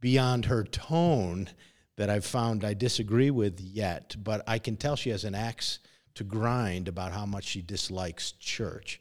beyond 0.00 0.46
her 0.46 0.64
tone 0.64 1.48
that 1.96 2.10
I've 2.10 2.24
found 2.24 2.64
I 2.64 2.74
disagree 2.74 3.30
with 3.30 3.60
yet, 3.60 4.14
but 4.22 4.44
I 4.46 4.58
can 4.58 4.76
tell 4.76 4.94
she 4.94 5.10
has 5.10 5.24
an 5.24 5.34
axe 5.34 5.80
to 6.14 6.24
grind 6.24 6.86
about 6.86 7.12
how 7.12 7.26
much 7.26 7.44
she 7.44 7.62
dislikes 7.62 8.32
church. 8.32 9.00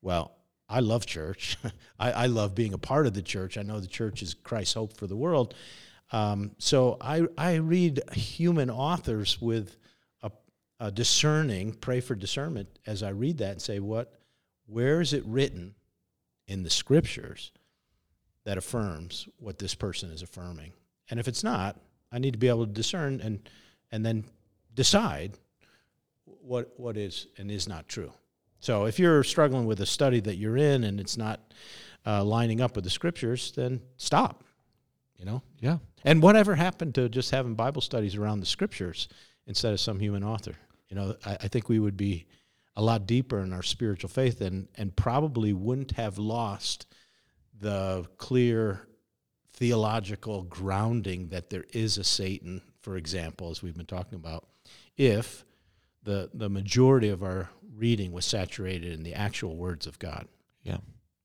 Well, 0.00 0.32
I 0.68 0.80
love 0.80 1.04
church. 1.04 1.58
I, 2.00 2.12
I, 2.12 2.26
love 2.26 2.54
being 2.54 2.72
a 2.72 2.78
part 2.78 3.06
of 3.06 3.12
the 3.12 3.22
church. 3.22 3.58
I 3.58 3.62
know 3.62 3.80
the 3.80 3.86
church 3.86 4.22
is 4.22 4.34
Christ's 4.34 4.74
hope 4.74 4.96
for 4.96 5.06
the 5.06 5.16
world. 5.16 5.54
Um, 6.12 6.52
so 6.58 6.96
I, 7.00 7.26
I 7.38 7.56
read 7.56 8.00
human 8.12 8.70
authors 8.70 9.40
with 9.40 9.76
a, 10.22 10.30
a 10.80 10.90
discerning, 10.90 11.74
pray 11.74 12.00
for 12.00 12.14
discernment 12.14 12.68
as 12.86 13.02
I 13.02 13.10
read 13.10 13.38
that 13.38 13.52
and 13.52 13.62
say, 13.62 13.78
what 13.78 14.14
where 14.66 15.00
is 15.00 15.12
it 15.12 15.24
written 15.26 15.74
in 16.46 16.62
the 16.62 16.70
scriptures 16.70 17.50
that 18.44 18.56
affirms 18.56 19.28
what 19.38 19.58
this 19.58 19.74
person 19.74 20.10
is 20.10 20.22
affirming? 20.22 20.72
And 21.10 21.18
if 21.18 21.26
it's 21.26 21.42
not, 21.42 21.76
I 22.12 22.18
need 22.18 22.32
to 22.32 22.38
be 22.38 22.48
able 22.48 22.66
to 22.66 22.72
discern 22.72 23.20
and 23.20 23.48
and 23.92 24.04
then 24.04 24.24
decide 24.74 25.38
what 26.24 26.72
what 26.76 26.96
is 26.96 27.26
and 27.38 27.50
is 27.50 27.68
not 27.68 27.88
true. 27.88 28.12
So 28.60 28.84
if 28.84 28.98
you're 28.98 29.24
struggling 29.24 29.66
with 29.66 29.80
a 29.80 29.86
study 29.86 30.20
that 30.20 30.36
you're 30.36 30.56
in 30.56 30.84
and 30.84 31.00
it's 31.00 31.16
not 31.16 31.40
uh, 32.06 32.22
lining 32.22 32.60
up 32.60 32.74
with 32.74 32.84
the 32.84 32.90
scriptures, 32.90 33.52
then 33.52 33.80
stop. 33.96 34.44
You 35.20 35.26
know. 35.26 35.42
Yeah. 35.60 35.78
And 36.02 36.22
whatever 36.22 36.54
happened 36.54 36.94
to 36.94 37.10
just 37.10 37.30
having 37.30 37.54
Bible 37.54 37.82
studies 37.82 38.16
around 38.16 38.40
the 38.40 38.46
scriptures 38.46 39.06
instead 39.46 39.74
of 39.74 39.80
some 39.80 40.00
human 40.00 40.24
author? 40.24 40.54
You 40.88 40.96
know, 40.96 41.16
I, 41.26 41.32
I 41.42 41.48
think 41.48 41.68
we 41.68 41.78
would 41.78 41.96
be 41.96 42.26
a 42.74 42.82
lot 42.82 43.06
deeper 43.06 43.40
in 43.40 43.52
our 43.52 43.62
spiritual 43.62 44.08
faith 44.08 44.40
and, 44.40 44.68
and 44.76 44.96
probably 44.96 45.52
wouldn't 45.52 45.92
have 45.92 46.16
lost 46.16 46.86
the 47.60 48.06
clear 48.16 48.88
theological 49.52 50.44
grounding 50.44 51.28
that 51.28 51.50
there 51.50 51.66
is 51.74 51.98
a 51.98 52.04
Satan, 52.04 52.62
for 52.80 52.96
example, 52.96 53.50
as 53.50 53.62
we've 53.62 53.76
been 53.76 53.84
talking 53.84 54.16
about, 54.16 54.46
if 54.96 55.44
the, 56.02 56.30
the 56.32 56.48
majority 56.48 57.10
of 57.10 57.22
our 57.22 57.50
reading 57.76 58.12
was 58.12 58.24
saturated 58.24 58.94
in 58.94 59.02
the 59.02 59.12
actual 59.12 59.56
words 59.56 59.86
of 59.86 59.98
God. 59.98 60.26
Yeah. 60.62 60.78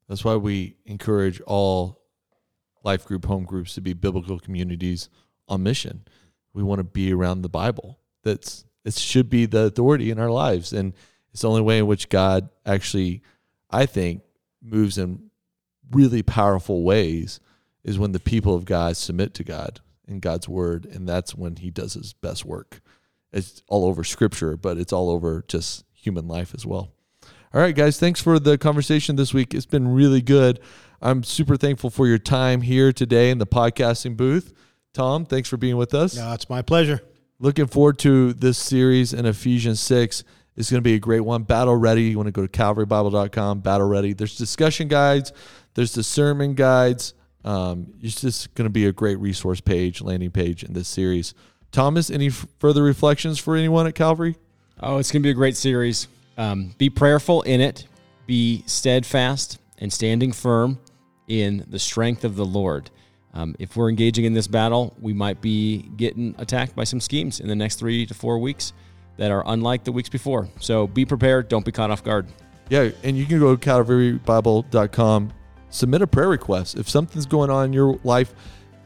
That's 0.09 0.25
why 0.25 0.35
we 0.35 0.75
encourage 0.85 1.39
all 1.41 2.01
life 2.85 3.05
group 3.05 3.25
home 3.25 3.43
groups 3.43 3.73
to 3.73 3.81
be 3.81 3.93
biblical 3.93 4.39
communities 4.39 5.09
on 5.47 5.63
mission. 5.63 6.05
We 6.53 6.63
want 6.63 6.79
to 6.79 6.83
be 6.83 7.13
around 7.13 7.41
the 7.41 7.49
Bible. 7.49 7.99
That's 8.23 8.65
it 8.85 8.93
should 8.93 9.29
be 9.29 9.45
the 9.47 9.63
authority 9.65 10.11
in 10.11 10.19
our 10.19 10.29
lives. 10.29 10.71
And 10.71 10.93
it's 11.33 11.41
the 11.41 11.49
only 11.49 11.61
way 11.61 11.79
in 11.79 11.87
which 11.87 12.07
God 12.07 12.49
actually, 12.65 13.23
I 13.69 13.87
think, 13.87 14.21
moves 14.61 14.97
in 14.97 15.31
really 15.91 16.23
powerful 16.23 16.83
ways 16.83 17.39
is 17.83 17.99
when 17.99 18.11
the 18.11 18.19
people 18.19 18.55
of 18.55 18.65
God 18.65 18.95
submit 18.95 19.33
to 19.35 19.43
God 19.43 19.81
and 20.07 20.21
God's 20.21 20.47
word. 20.47 20.85
And 20.85 21.09
that's 21.09 21.35
when 21.35 21.57
he 21.57 21.71
does 21.71 21.95
his 21.95 22.13
best 22.13 22.45
work. 22.45 22.79
It's 23.33 23.63
all 23.67 23.85
over 23.85 24.03
scripture, 24.03 24.55
but 24.55 24.77
it's 24.77 24.93
all 24.93 25.09
over 25.09 25.43
just 25.47 25.83
human 25.93 26.27
life 26.27 26.53
as 26.55 26.65
well. 26.65 26.91
All 27.53 27.61
right, 27.61 27.75
guys, 27.75 27.99
thanks 27.99 28.21
for 28.21 28.37
the 28.37 28.57
conversation 28.57 29.15
this 29.15 29.33
week. 29.33 29.53
It's 29.53 29.65
been 29.65 29.87
really 29.87 30.21
good. 30.21 30.59
I'm 31.05 31.21
super 31.21 31.55
thankful 31.55 31.91
for 31.91 32.07
your 32.07 32.17
time 32.17 32.61
here 32.61 32.91
today 32.91 33.29
in 33.29 33.37
the 33.37 33.45
podcasting 33.45 34.17
booth. 34.17 34.51
Tom, 34.91 35.23
thanks 35.23 35.47
for 35.47 35.55
being 35.55 35.77
with 35.77 35.93
us. 35.93 36.17
No, 36.17 36.33
it's 36.33 36.49
my 36.49 36.63
pleasure. 36.63 36.99
Looking 37.37 37.67
forward 37.67 37.99
to 37.99 38.33
this 38.33 38.57
series 38.57 39.13
in 39.13 39.27
Ephesians 39.27 39.79
6 39.81 40.23
It's 40.55 40.71
going 40.71 40.79
to 40.79 40.83
be 40.83 40.95
a 40.95 40.99
great 40.99 41.19
one. 41.19 41.43
Battle 41.43 41.75
Ready, 41.75 42.05
you 42.05 42.17
want 42.17 42.25
to 42.25 42.31
go 42.31 42.41
to 42.41 42.47
calvarybible.com, 42.47 43.59
Battle 43.59 43.87
Ready. 43.87 44.13
There's 44.13 44.35
discussion 44.35 44.87
guides, 44.87 45.31
there's 45.75 45.93
the 45.93 46.01
sermon 46.01 46.55
guides. 46.55 47.13
Um, 47.43 47.93
it's 48.01 48.19
just 48.19 48.55
going 48.55 48.65
to 48.65 48.71
be 48.71 48.87
a 48.87 48.91
great 48.91 49.19
resource 49.19 49.61
page, 49.61 50.01
landing 50.01 50.31
page 50.31 50.63
in 50.63 50.73
this 50.73 50.87
series. 50.87 51.35
Thomas, 51.71 52.09
any 52.09 52.29
f- 52.29 52.47
further 52.57 52.81
reflections 52.81 53.37
for 53.37 53.55
anyone 53.55 53.85
at 53.85 53.93
Calvary? 53.93 54.37
Oh, 54.79 54.97
it's 54.97 55.11
going 55.11 55.21
to 55.21 55.27
be 55.27 55.29
a 55.29 55.35
great 55.35 55.55
series. 55.55 56.07
Um, 56.35 56.73
be 56.79 56.89
prayerful 56.89 57.43
in 57.43 57.61
it, 57.61 57.85
be 58.25 58.63
steadfast 58.65 59.59
and 59.77 59.93
standing 59.93 60.31
firm 60.31 60.79
in 61.27 61.65
the 61.67 61.79
strength 61.79 62.23
of 62.23 62.35
the 62.35 62.45
Lord. 62.45 62.89
Um, 63.33 63.55
if 63.59 63.75
we're 63.75 63.89
engaging 63.89 64.25
in 64.25 64.33
this 64.33 64.47
battle, 64.47 64.95
we 64.99 65.13
might 65.13 65.41
be 65.41 65.89
getting 65.97 66.35
attacked 66.37 66.75
by 66.75 66.85
some 66.85 67.01
schemes 67.01 67.39
in 67.39 67.47
the 67.47 67.55
next 67.55 67.75
three 67.75 68.05
to 68.05 68.13
four 68.13 68.39
weeks 68.39 68.71
that 69.17 69.31
are 69.31 69.43
unlike 69.45 69.83
the 69.83 69.91
weeks 69.91 70.09
before. 70.09 70.47
So 70.59 70.87
be 70.87 71.05
prepared. 71.05 71.49
Don't 71.49 71.65
be 71.65 71.71
caught 71.71 71.91
off 71.91 72.03
guard. 72.03 72.27
Yeah, 72.69 72.89
and 73.03 73.17
you 73.17 73.25
can 73.25 73.39
go 73.39 73.55
to 73.55 73.69
calvarybible.com, 73.69 75.33
submit 75.69 76.01
a 76.01 76.07
prayer 76.07 76.29
request. 76.29 76.77
If 76.77 76.89
something's 76.89 77.25
going 77.25 77.49
on 77.49 77.65
in 77.65 77.73
your 77.73 77.99
life 78.03 78.33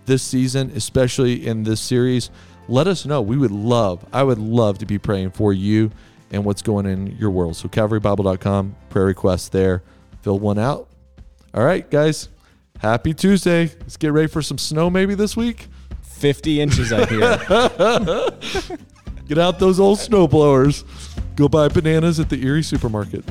this 0.05 0.23
season, 0.23 0.71
especially 0.75 1.47
in 1.47 1.63
this 1.63 1.79
series, 1.79 2.29
let 2.67 2.87
us 2.87 3.05
know. 3.05 3.21
We 3.21 3.37
would 3.37 3.51
love, 3.51 4.05
I 4.11 4.23
would 4.23 4.39
love 4.39 4.79
to 4.79 4.85
be 4.85 4.97
praying 4.97 5.31
for 5.31 5.53
you 5.53 5.91
and 6.31 6.43
what's 6.43 6.61
going 6.61 6.85
in 6.85 7.15
your 7.17 7.31
world. 7.31 7.55
So 7.55 7.69
calvarybible.com, 7.69 8.75
prayer 8.89 9.05
request 9.05 9.51
there. 9.51 9.83
Fill 10.21 10.39
one 10.39 10.59
out. 10.59 10.88
All 11.53 11.63
right, 11.63 11.89
guys. 11.89 12.29
Happy 12.79 13.13
Tuesday. 13.13 13.71
Let's 13.81 13.97
get 13.97 14.13
ready 14.13 14.27
for 14.27 14.41
some 14.41 14.57
snow 14.57 14.89
maybe 14.89 15.15
this 15.15 15.35
week. 15.35 15.67
50 16.03 16.61
inches, 16.61 16.93
I 16.93 17.05
hear. 17.05 17.19
Get 19.27 19.37
out 19.37 19.59
those 19.59 19.79
old 19.79 19.99
snow 19.99 20.27
blowers. 20.27 20.83
Go 21.35 21.47
buy 21.47 21.67
bananas 21.67 22.19
at 22.19 22.29
the 22.29 22.43
Erie 22.43 22.63
supermarket. 22.63 23.23